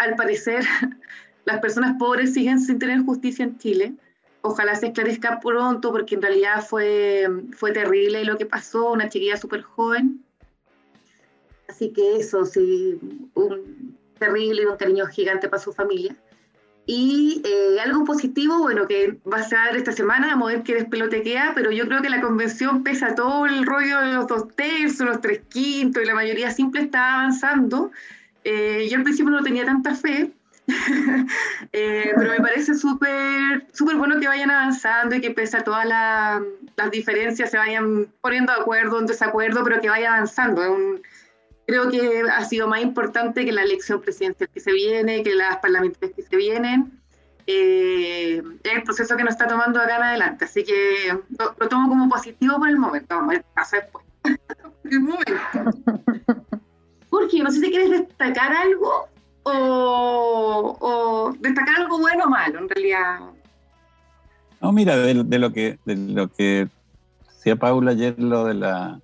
al 0.00 0.16
parecer, 0.16 0.64
las 1.44 1.60
personas 1.60 1.96
pobres 1.98 2.32
siguen 2.32 2.58
sin 2.58 2.78
tener 2.78 3.00
justicia 3.00 3.44
en 3.44 3.58
Chile. 3.58 3.94
Ojalá 4.42 4.74
se 4.74 4.86
esclarezca 4.86 5.38
pronto 5.40 5.92
porque 5.92 6.14
en 6.14 6.22
realidad 6.22 6.64
fue, 6.66 7.28
fue 7.52 7.72
terrible 7.72 8.24
lo 8.24 8.38
que 8.38 8.46
pasó, 8.46 8.92
una 8.92 9.08
chiquilla 9.08 9.36
súper 9.36 9.62
joven. 9.62 10.24
Así 11.68 11.92
que 11.92 12.16
eso, 12.16 12.46
sí, 12.46 12.98
un, 13.34 13.96
terrible 14.18 14.62
y 14.62 14.66
un 14.66 14.76
cariño 14.76 15.06
gigante 15.06 15.48
para 15.48 15.62
su 15.62 15.72
familia. 15.72 16.16
Y 16.86 17.42
eh, 17.44 17.78
algo 17.80 18.04
positivo, 18.04 18.58
bueno, 18.58 18.88
que 18.88 19.18
va 19.30 19.36
a 19.36 19.42
ser 19.42 19.76
esta 19.76 19.92
semana, 19.92 20.32
a 20.32 20.46
ver 20.46 20.62
qué 20.62 20.74
despelote 20.74 21.22
queda, 21.22 21.52
pero 21.54 21.70
yo 21.70 21.86
creo 21.86 22.00
que 22.00 22.08
la 22.08 22.22
convención 22.22 22.82
pesa 22.82 23.14
todo 23.14 23.44
el 23.44 23.66
rollo 23.66 24.00
de 24.00 24.12
los 24.14 24.26
dos 24.26 24.48
tercios, 24.56 25.00
los 25.00 25.20
tres 25.20 25.42
quintos, 25.50 26.02
y 26.02 26.06
la 26.06 26.14
mayoría 26.14 26.50
simple 26.50 26.80
está 26.80 27.20
avanzando. 27.20 27.92
Eh, 28.44 28.88
yo 28.90 28.96
al 28.96 29.02
principio 29.02 29.30
no 29.30 29.42
tenía 29.42 29.64
tanta 29.64 29.94
fe, 29.94 30.32
eh, 31.72 32.12
pero 32.16 32.30
me 32.30 32.40
parece 32.40 32.74
súper 32.74 33.66
súper 33.72 33.96
bueno 33.96 34.20
que 34.20 34.28
vayan 34.28 34.50
avanzando 34.50 35.14
y 35.16 35.20
que 35.20 35.30
pese 35.30 35.58
a 35.58 35.64
todas 35.64 35.86
las 35.86 36.90
diferencias 36.90 37.50
se 37.50 37.58
vayan 37.58 38.08
poniendo 38.20 38.52
de 38.52 38.60
acuerdo, 38.60 38.98
en 38.98 39.06
desacuerdo, 39.06 39.62
pero 39.64 39.80
que 39.80 39.88
vaya 39.88 40.14
avanzando. 40.14 40.72
Un, 40.72 41.02
creo 41.66 41.88
que 41.88 42.22
ha 42.30 42.44
sido 42.44 42.66
más 42.66 42.82
importante 42.82 43.44
que 43.44 43.52
la 43.52 43.62
elección 43.62 44.00
presidencial 44.00 44.50
que 44.52 44.60
se 44.60 44.72
viene, 44.72 45.22
que 45.22 45.34
las 45.34 45.58
parlamentarias 45.58 46.16
que 46.16 46.22
se 46.22 46.36
vienen. 46.36 47.00
Eh, 47.46 48.42
el 48.62 48.82
proceso 48.82 49.16
que 49.16 49.24
nos 49.24 49.32
está 49.32 49.46
tomando 49.46 49.80
acá 49.80 49.96
en 49.96 50.02
adelante. 50.02 50.44
Así 50.44 50.64
que 50.64 51.16
lo, 51.38 51.68
tomo 51.68 51.88
como 51.88 52.08
positivo 52.08 52.58
por 52.58 52.68
el 52.68 52.76
momento. 52.76 53.16
Vamos 53.16 53.30
a 53.30 53.32
ver 53.32 53.42
qué 53.42 53.48
pasa 53.54 53.76
después. 53.76 54.04
el 54.84 55.00
momento. 55.00 56.19
No 57.38 57.50
sé 57.50 57.60
si 57.60 57.70
quieres 57.70 57.90
destacar 57.90 58.52
algo 58.52 59.08
o, 59.44 61.32
destacar 61.38 61.76
algo 61.76 61.98
bueno 61.98 62.24
o 62.24 62.28
malo, 62.28 62.58
en 62.58 62.68
realidad. 62.68 63.20
No, 64.60 64.72
mira, 64.72 64.96
de, 64.96 65.14
lo 65.14 65.52
que 65.52 65.78
de 65.84 65.96
lo 65.96 66.28
que 66.28 66.68
decía 67.28 67.56
Paula 67.56 67.92
ayer, 67.92 68.18
lo 68.18 68.44
de 68.44 68.54
la 68.54 69.00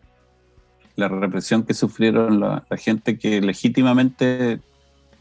la 0.96 1.08
represión 1.08 1.62
que 1.62 1.74
sufrieron 1.74 2.40
la, 2.40 2.64
gente 2.78 3.18
que 3.18 3.40
legítimamente 3.40 4.60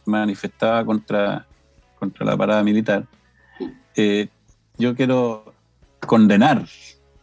manifestaba 0.05 0.85
contra, 0.85 1.45
contra 1.99 2.25
la 2.25 2.37
parada 2.37 2.63
militar, 2.63 3.05
eh, 3.95 4.29
yo 4.77 4.95
quiero 4.95 5.53
condenar 5.99 6.65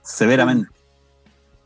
severamente 0.02 0.70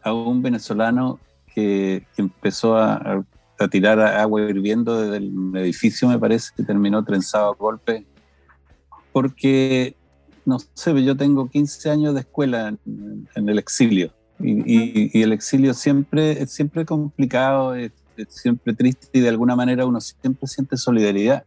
a 0.03 0.13
un 0.13 0.43
venezolano 0.43 1.19
que, 1.53 2.07
empezó 2.17 2.77
a, 2.77 3.25
tirar 3.71 4.01
agua 4.01 4.43
hirviendo 4.43 5.01
desde 5.01 5.17
el 5.19 5.57
edificio, 5.57 6.09
me 6.09 6.19
parece, 6.19 6.53
que 6.57 6.63
terminó 6.63 7.05
trenzado 7.05 7.51
a 7.51 7.55
golpe, 7.55 8.07
porque, 9.13 9.97
no 10.45 10.59
sé, 10.75 11.03
yo 11.03 11.17
tengo 11.17 11.49
15 11.49 11.91
años 11.91 12.15
de 12.15 12.21
escuela 12.21 12.77
en 12.85 13.49
el 13.49 13.59
exilio. 13.59 14.13
Y, 14.39 15.23
el 15.23 15.33
exilio 15.33 15.73
siempre 15.73 16.43
es 16.43 16.51
siempre 16.51 16.85
complicado, 16.85 17.75
es, 17.75 17.93
siempre 18.29 18.75
triste 18.75 19.09
y 19.13 19.21
de 19.21 19.29
alguna 19.29 19.57
manera 19.57 19.87
uno 19.87 20.01
siempre 20.01 20.47
siente 20.47 20.77
solidaridad 20.77 21.45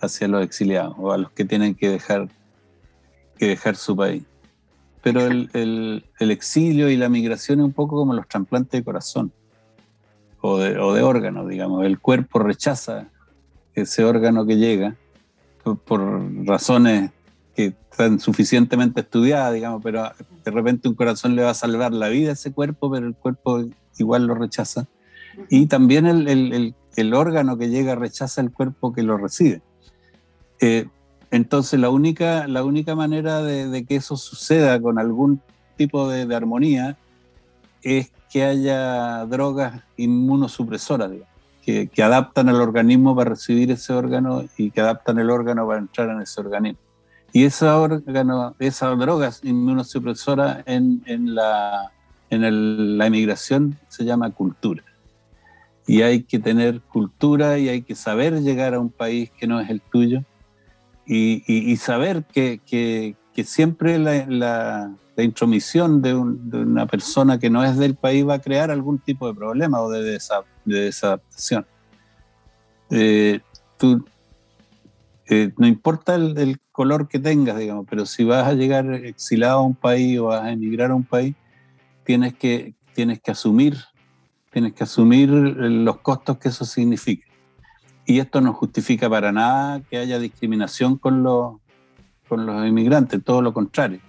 hacia 0.00 0.28
los 0.28 0.42
exiliados 0.44 0.94
o 0.98 1.12
a 1.12 1.18
los 1.18 1.30
que 1.32 1.44
tienen 1.44 1.74
que 1.74 1.90
dejar, 1.90 2.28
que 3.38 3.46
dejar 3.46 3.76
su 3.76 3.94
país. 3.94 4.22
Pero 5.02 5.26
el, 5.26 5.50
el, 6.18 6.30
exilio 6.30 6.90
y 6.90 6.96
la 6.96 7.08
migración 7.08 7.60
es 7.60 7.66
un 7.66 7.72
poco 7.72 7.96
como 7.96 8.14
los 8.14 8.28
trasplantes 8.28 8.80
de 8.80 8.84
corazón 8.84 9.32
o 10.40 10.58
de, 10.58 10.78
o 10.78 11.06
órgano, 11.06 11.46
digamos. 11.46 11.84
El 11.84 11.98
cuerpo 11.98 12.38
rechaza 12.38 13.08
ese 13.74 14.04
órgano 14.04 14.46
que 14.46 14.56
llega 14.56 14.96
por 15.84 16.00
razones 16.46 17.10
que 17.54 17.74
están 17.90 18.18
suficientemente 18.20 19.00
estudiadas, 19.00 19.54
digamos, 19.54 19.82
pero 19.82 20.10
de 20.44 20.50
repente 20.50 20.88
un 20.88 20.94
corazón 20.94 21.36
le 21.36 21.42
va 21.42 21.50
a 21.50 21.54
salvar 21.54 21.92
la 21.92 22.08
vida 22.08 22.30
a 22.30 22.32
ese 22.32 22.52
cuerpo, 22.52 22.90
pero 22.90 23.06
el 23.06 23.14
cuerpo 23.14 23.64
igual 23.98 24.26
lo 24.26 24.34
rechaza. 24.34 24.86
Y 25.48 25.66
también 25.66 26.06
el, 26.06 26.74
órgano 27.14 27.56
que 27.56 27.68
llega 27.68 27.94
rechaza 27.94 28.40
el 28.40 28.50
cuerpo 28.50 28.92
que 28.92 29.02
lo 29.02 29.16
recibe. 29.16 29.62
Eh, 30.60 30.86
entonces 31.30 31.78
la 31.78 31.90
única, 31.90 32.46
la 32.48 32.64
única 32.64 32.94
manera 32.94 33.42
de, 33.42 33.84
que 33.84 33.96
eso 33.96 34.16
suceda 34.16 34.80
con 34.80 34.98
algún 34.98 35.40
tipo 35.76 36.08
de, 36.08 36.26
de, 36.26 36.34
armonía 36.34 36.98
es 37.82 38.10
que 38.30 38.44
haya 38.44 39.26
drogas 39.26 39.82
inmunosupresoras, 39.96 41.10
que, 41.64 41.88
que 41.88 42.02
adaptan 42.02 42.48
al 42.48 42.60
organismo 42.60 43.14
para 43.14 43.30
recibir 43.30 43.70
ese 43.70 43.92
órgano 43.92 44.44
y 44.56 44.70
que 44.70 44.80
adaptan 44.80 45.18
el 45.18 45.30
órgano 45.30 45.66
para 45.66 45.80
entrar 45.80 46.08
en 46.10 46.22
ese 46.22 46.40
organismo. 46.40 46.80
Y 47.32 47.44
esa, 47.44 47.78
órgano, 47.78 48.54
esa 48.58 48.88
droga 48.90 49.30
inmunosupresora 49.42 50.62
en, 50.66 51.02
en, 51.06 51.34
la, 51.34 51.92
en 52.28 52.98
la 52.98 53.06
emigración 53.06 53.78
se 53.88 54.04
llama 54.04 54.30
cultura. 54.30 54.82
Y 55.86 56.02
hay 56.02 56.22
que 56.22 56.38
tener 56.38 56.80
cultura 56.80 57.58
y 57.58 57.68
hay 57.68 57.82
que 57.82 57.94
saber 57.94 58.40
llegar 58.40 58.74
a 58.74 58.80
un 58.80 58.90
país 58.90 59.30
que 59.38 59.46
no 59.46 59.60
es 59.60 59.70
el 59.70 59.80
tuyo 59.80 60.22
y, 61.06 61.42
y, 61.46 61.76
saber 61.76 62.24
que, 62.24 62.60
que, 62.64 63.16
que 63.34 63.42
siempre 63.42 63.98
la, 63.98 64.26
la, 64.26 64.92
la 65.20 65.24
intromisión 65.24 66.00
de, 66.00 66.14
una 66.14 66.86
persona 66.86 67.38
que 67.38 67.50
no 67.50 67.62
es 67.62 67.76
del 67.76 67.94
país 67.94 68.26
va 68.26 68.34
a 68.34 68.40
crear 68.40 68.70
algún 68.70 68.98
tipo 68.98 69.28
de 69.28 69.34
problema 69.34 69.78
o 69.82 69.90
de, 69.90 70.18
de 70.64 70.80
desadaptación. 70.80 71.66
Eh, 72.88 73.40
tú, 73.76 74.02
eh, 75.28 75.52
no 75.58 75.66
importa 75.66 76.14
el, 76.14 76.58
color 76.72 77.08
que 77.08 77.18
tengas, 77.18 77.58
digamos, 77.58 77.84
pero 77.90 78.06
si 78.06 78.24
vas 78.24 78.46
a 78.46 78.54
llegar 78.54 78.90
exilado 78.94 79.58
a 79.58 79.62
un 79.62 79.74
país 79.74 80.18
o 80.18 80.26
vas 80.26 80.42
a 80.42 80.50
emigrar 80.50 80.90
a 80.90 80.94
un 80.94 81.04
país, 81.04 81.34
tienes 82.04 82.32
que, 82.32 82.72
tienes 82.94 83.20
que 83.20 83.30
asumir, 83.30 83.76
tienes 84.50 84.72
que 84.72 84.84
asumir 84.84 85.28
los 85.28 85.98
costos 85.98 86.38
que 86.38 86.48
eso 86.48 86.64
significa. 86.64 87.26
Y 88.06 88.18
esto 88.18 88.40
no 88.40 88.54
justifica 88.54 89.10
para 89.10 89.30
nada 89.30 89.82
que 89.82 89.98
haya 89.98 90.18
discriminación 90.18 90.96
con 90.96 91.22
los, 91.22 91.56
con 92.26 92.46
los 92.46 92.66
inmigrantes, 92.66 93.22
todo 93.22 93.42
lo 93.42 93.52
contrario. 93.52 94.00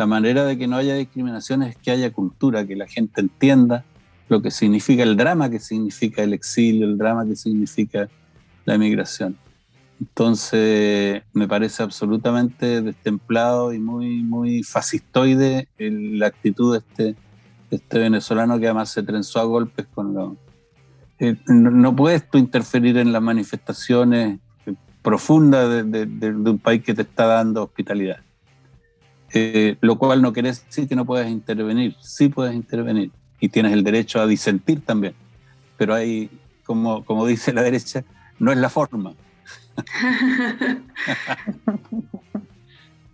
La 0.00 0.06
manera 0.06 0.46
de 0.46 0.56
que 0.56 0.66
no 0.66 0.76
haya 0.76 0.94
discriminación 0.94 1.62
es 1.62 1.76
que 1.76 1.90
haya 1.90 2.10
cultura, 2.10 2.66
que 2.66 2.74
la 2.74 2.86
gente 2.86 3.20
entienda 3.20 3.84
lo 4.30 4.40
que 4.40 4.50
significa 4.50 5.02
el 5.02 5.14
drama 5.14 5.50
que 5.50 5.58
significa 5.58 6.22
el 6.22 6.32
exilio, 6.32 6.86
el 6.86 6.96
drama 6.96 7.26
que 7.26 7.36
significa 7.36 8.08
la 8.64 8.76
emigración. 8.76 9.36
Entonces, 10.00 11.22
me 11.34 11.46
parece 11.46 11.82
absolutamente 11.82 12.80
destemplado 12.80 13.74
y 13.74 13.78
muy, 13.78 14.22
muy 14.22 14.62
fascistoide 14.62 15.68
la 15.76 16.28
actitud 16.28 16.72
de 16.72 16.78
este, 16.78 17.16
este 17.70 17.98
venezolano 17.98 18.58
que 18.58 18.68
además 18.68 18.88
se 18.88 19.02
trenzó 19.02 19.38
a 19.40 19.44
golpes 19.44 19.84
con 19.94 20.14
los... 20.14 20.32
Eh, 21.18 21.36
no, 21.46 21.94
puedes 21.94 22.26
tú 22.26 22.38
interferir 22.38 22.96
en 22.96 23.12
las 23.12 23.20
manifestaciones 23.20 24.38
profundas 25.02 25.84
de, 25.90 26.30
un 26.30 26.58
país 26.58 26.82
que 26.82 26.94
te 26.94 27.02
está 27.02 27.26
dando 27.26 27.64
hospitalidad. 27.64 28.20
Eh, 29.32 29.76
lo 29.80 29.96
cual 29.96 30.22
no 30.22 30.32
quiere 30.32 30.48
decir 30.48 30.88
que 30.88 30.96
no 30.96 31.04
puedas 31.04 31.30
intervenir, 31.30 31.94
sí 32.00 32.28
puedes 32.28 32.52
intervenir 32.54 33.12
y 33.38 33.48
tienes 33.48 33.72
el 33.72 33.84
derecho 33.84 34.20
a 34.20 34.26
disentir 34.26 34.80
también, 34.84 35.14
pero 35.76 35.94
hay, 35.94 36.28
como, 36.64 37.04
como 37.04 37.24
dice 37.26 37.52
la 37.52 37.62
derecha, 37.62 38.04
no 38.38 38.50
es 38.50 38.58
la 38.58 38.68
forma. 38.68 39.14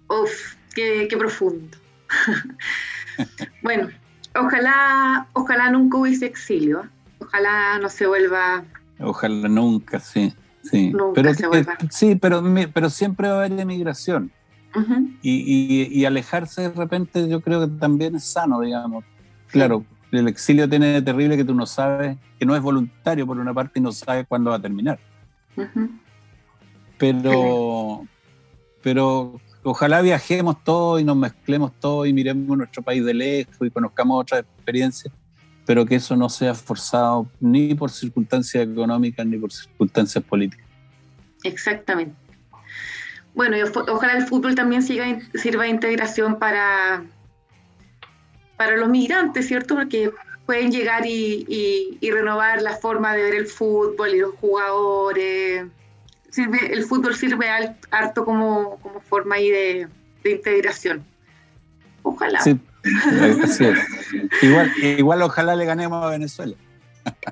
Uf, 0.09 0.55
qué, 0.75 1.09
profundo. 1.19 1.77
bueno, 3.62 3.89
ojalá, 4.35 5.29
ojalá 5.35 5.71
nunca 5.71 5.99
hubiese 5.99 6.27
exilio. 6.27 6.89
Ojalá 7.19 7.79
no 7.79 7.89
se 7.89 8.07
vuelva. 8.07 8.64
Ojalá 9.01 9.49
nunca, 9.49 10.01
sí. 10.01 10.35
Sí, 10.62 10.93
pero, 11.14 11.31
sí 11.91 12.17
pero, 12.17 12.43
pero 12.73 12.91
siempre 12.91 13.29
va 13.29 13.35
a 13.35 13.39
haber 13.45 13.61
emigración. 13.61 14.33
Y, 15.22 16.05
alejarse 16.05 16.62
de 16.62 16.70
repente 16.70 17.29
yo 17.29 17.41
creo 17.41 17.61
que 17.61 17.79
también 17.79 18.16
es 18.16 18.24
sano, 18.24 18.61
digamos. 18.61 19.05
Claro, 19.49 19.85
el 20.12 20.29
exilio 20.29 20.68
tiene 20.68 20.87
de 20.89 21.03
terrible 21.03 21.37
que 21.37 21.45
tú 21.45 21.55
no 21.55 21.66
sabes, 21.66 22.16
que 22.39 22.47
no 22.47 22.55
es 22.55 22.62
voluntario 22.62 23.27
por 23.27 23.39
una 23.39 23.53
parte 23.53 23.79
y 23.79 23.83
no 23.83 23.93
sabes 23.93 24.27
cuándo 24.29 24.51
va 24.51 24.57
a 24.57 24.62
terminar. 24.62 24.99
Pero, 26.99 28.07
pero 28.83 29.41
ojalá 29.62 30.01
viajemos 30.01 30.62
todos 30.64 31.01
y 31.01 31.05
nos 31.05 31.16
mezclemos 31.16 31.72
todos 31.81 32.07
y 32.07 32.12
miremos 32.12 32.57
nuestro 32.57 32.83
país 32.83 33.05
de 33.05 33.14
lejos 33.14 33.57
y 33.61 33.70
conozcamos 33.70 34.22
otras 34.22 34.41
experiencias, 34.41 35.12
pero 35.64 35.85
que 35.85 35.97
eso 35.97 36.16
no 36.16 36.29
sea 36.29 36.55
forzado 36.55 37.27
ni 37.41 37.74
por 37.74 37.91
circunstancias 37.91 38.66
económicas 38.66 39.27
ni 39.27 39.39
por 39.39 39.53
circunstancias 39.53 40.22
políticas. 40.24 40.66
Exactamente. 41.43 42.26
Bueno, 43.37 43.57
ojalá 43.89 44.14
el 44.14 44.26
fútbol 44.26 44.55
también 44.55 44.82
sirva 44.82 45.64
de 45.64 45.68
integración 45.68 46.39
para, 46.39 47.05
para 48.57 48.78
los 48.78 48.89
migrantes, 48.89 49.47
¿cierto? 49.47 49.76
Porque 49.76 50.11
pueden 50.47 50.72
llegar 50.72 51.05
y, 51.05 51.99
renovar 52.03 52.62
la 52.62 52.76
forma 52.76 53.14
de 53.14 53.22
ver 53.22 53.34
el 53.34 53.47
fútbol 53.47 54.14
y 54.14 54.20
los 54.20 54.34
jugadores 54.37 55.66
el 56.39 56.84
fútbol 56.84 57.14
sirve 57.14 57.47
harto 57.91 58.24
como, 58.24 58.78
como 58.80 59.01
forma 59.01 59.37
ahí 59.37 59.51
de, 59.51 59.89
integración. 60.24 61.05
Ojalá. 62.03 62.41
Sí, 62.41 62.59
Igual, 64.43 64.72
igual 64.80 65.22
ojalá 65.22 65.57
le 65.57 65.64
ganemos 65.64 66.05
a 66.05 66.11
Venezuela. 66.11 66.57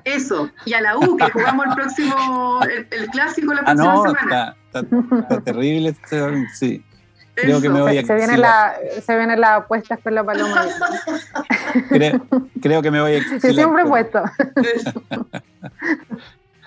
Eso, 0.03 0.49
y 0.65 0.73
a 0.73 0.81
la 0.81 0.97
U, 0.97 1.17
que 1.17 1.29
jugamos 1.31 1.65
el 1.67 1.73
próximo, 1.73 2.59
el, 2.91 3.07
clásico 3.09 3.53
la 3.53 3.61
próxima 3.63 3.91
ah, 3.91 3.95
no, 3.95 4.03
semana. 4.03 4.55
Está, 5.21 5.41
terrible, 5.41 5.89
este, 5.89 6.45
sí. 6.53 6.83
Creo 7.35 7.61
que 7.61 7.69
me 7.69 7.81
voy 7.81 7.97
a 7.97 8.05
se, 8.05 8.15
viene 8.15 8.37
la, 8.37 8.75
se 9.05 9.17
viene 9.17 9.35
la 9.35 9.55
apuesta 9.55 9.97
con 9.97 10.15
la 10.15 10.23
paloma. 10.23 10.65
creo, 11.89 12.25
creo, 12.61 12.81
que 12.81 12.91
me 12.91 13.01
voy 13.01 13.11
a 13.13 13.17
exilar, 13.17 13.41
Sí, 13.41 13.53
siempre 13.53 13.83
he 13.83 13.85
puesto. 13.85 14.23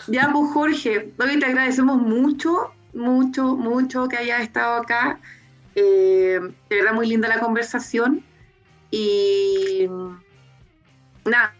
Ya, 0.09 0.31
pues 0.33 0.53
Jorge, 0.53 1.13
hoy 1.19 1.39
te 1.39 1.47
agradecemos 1.47 2.01
mucho, 2.01 2.73
mucho, 2.95 3.57
mucho 3.57 4.09
que 4.09 4.17
hayas 4.17 4.41
estado 4.41 4.77
acá. 4.77 5.19
Eh, 5.75 6.41
de 6.69 6.77
verdad, 6.77 6.95
muy 6.95 7.07
linda 7.07 7.29
la 7.29 7.41
conversación. 7.41 8.25
Y 8.91 9.87
nada, 11.25 11.55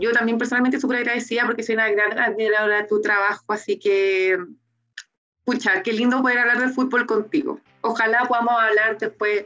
yo 0.00 0.12
también 0.12 0.38
personalmente 0.38 0.80
súper 0.80 0.98
agradecida 0.98 1.44
porque 1.46 1.62
soy 1.62 1.74
una 1.74 1.90
gran 1.90 2.18
admiradora 2.18 2.82
de 2.82 2.88
tu 2.88 3.00
trabajo, 3.00 3.44
así 3.48 3.78
que, 3.78 4.38
pucha, 5.44 5.82
qué 5.82 5.92
lindo 5.92 6.22
poder 6.22 6.38
hablar 6.38 6.60
de 6.60 6.68
fútbol 6.68 7.06
contigo. 7.06 7.60
Ojalá 7.80 8.24
podamos 8.28 8.54
hablar 8.58 8.98
después 8.98 9.44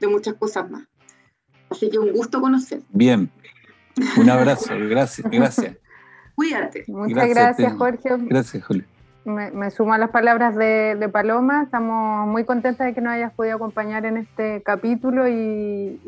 de 0.00 0.06
muchas 0.06 0.34
cosas 0.34 0.70
más. 0.70 0.84
Así 1.70 1.90
que 1.90 1.98
un 1.98 2.12
gusto 2.12 2.40
conocer. 2.40 2.80
Bien, 2.90 3.30
un 4.16 4.30
abrazo, 4.30 4.74
gracias, 4.88 5.30
gracias. 5.30 5.76
Cuídate. 6.34 6.84
Muchas 6.88 7.28
gracias, 7.28 7.72
Jorge. 7.74 8.08
Gracias, 8.18 8.64
Julio. 8.64 8.84
Me, 9.24 9.70
sumo 9.70 9.94
a 9.94 9.98
las 9.98 10.10
palabras 10.10 10.54
de, 10.54 11.08
Paloma. 11.10 11.62
Estamos 11.62 12.28
muy 12.28 12.44
contentas 12.44 12.86
de 12.86 12.94
que 12.94 13.00
nos 13.00 13.14
hayas 13.14 13.32
podido 13.32 13.56
acompañar 13.56 14.04
en 14.04 14.18
este 14.18 14.62
capítulo 14.62 15.28
y, 15.28 15.98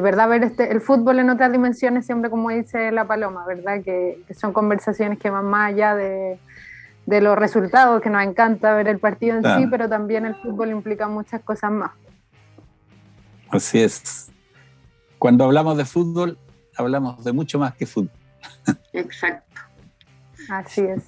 verdad 0.00 0.28
ver 0.28 0.44
este, 0.44 0.70
el 0.70 0.80
fútbol 0.80 1.18
en 1.18 1.30
otras 1.30 1.50
dimensiones, 1.50 2.06
siempre 2.06 2.30
como 2.30 2.50
dice 2.50 2.92
la 2.92 3.06
Paloma, 3.06 3.44
verdad 3.46 3.82
que, 3.82 4.22
son 4.34 4.52
conversaciones 4.52 5.18
que 5.18 5.30
van 5.30 5.46
más 5.46 5.72
allá 5.72 5.94
de, 5.94 6.38
los 7.06 7.38
resultados, 7.38 8.02
que 8.02 8.10
nos 8.10 8.22
encanta 8.22 8.74
ver 8.74 8.88
el 8.88 8.98
partido 8.98 9.38
en 9.38 9.42
sí, 9.42 9.66
pero 9.70 9.88
también 9.88 10.26
el 10.26 10.34
fútbol 10.34 10.70
implica 10.70 11.08
muchas 11.08 11.42
cosas 11.42 11.70
más. 11.70 11.92
Así 13.50 13.80
es. 13.80 14.30
Cuando 15.18 15.44
hablamos 15.44 15.76
de 15.78 15.86
fútbol, 15.86 16.38
hablamos 16.76 17.24
de 17.24 17.32
mucho 17.32 17.58
más 17.58 17.74
que 17.74 17.86
fútbol. 17.86 18.12
Exacto. 18.92 19.60
Así 20.50 20.82
es. 20.82 21.02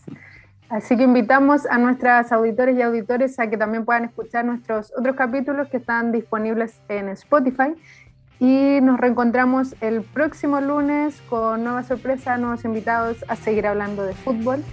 Así 0.71 0.97
que 0.97 1.03
invitamos 1.03 1.67
a 1.67 1.79
nuestras 1.79 2.31
auditores 2.31 2.79
y 2.79 2.83
auditores 2.83 3.39
a 3.41 3.51
que 3.51 3.57
también 3.57 3.85
puedan 3.85 4.05
escuchar 4.05 4.45
nuestros 4.45 4.93
otros 4.97 5.17
capítulos 5.17 5.69
que 5.69 5.79
están 5.79 6.13
disponibles 6.13 6.81
en 6.89 7.09
Spotify. 7.09 7.75
Y 8.41 8.81
nos 8.81 8.99
reencontramos 8.99 9.77
el 9.83 10.01
próximo 10.01 10.63
lunes 10.63 11.21
con 11.29 11.63
nueva 11.63 11.83
sorpresa, 11.83 12.39
nuevos 12.39 12.65
invitados 12.65 13.19
a 13.29 13.37
seguir 13.37 13.67
hablando 13.67 14.05
de 14.05 14.15
fútbol. 14.15 14.65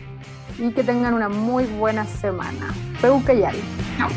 Y 0.58 0.72
que 0.72 0.84
tengan 0.84 1.14
una 1.14 1.30
muy 1.30 1.66
buena 1.66 2.06
semana. 2.06 2.74
Peucayal. 3.02 3.56
Chao. 3.98 4.10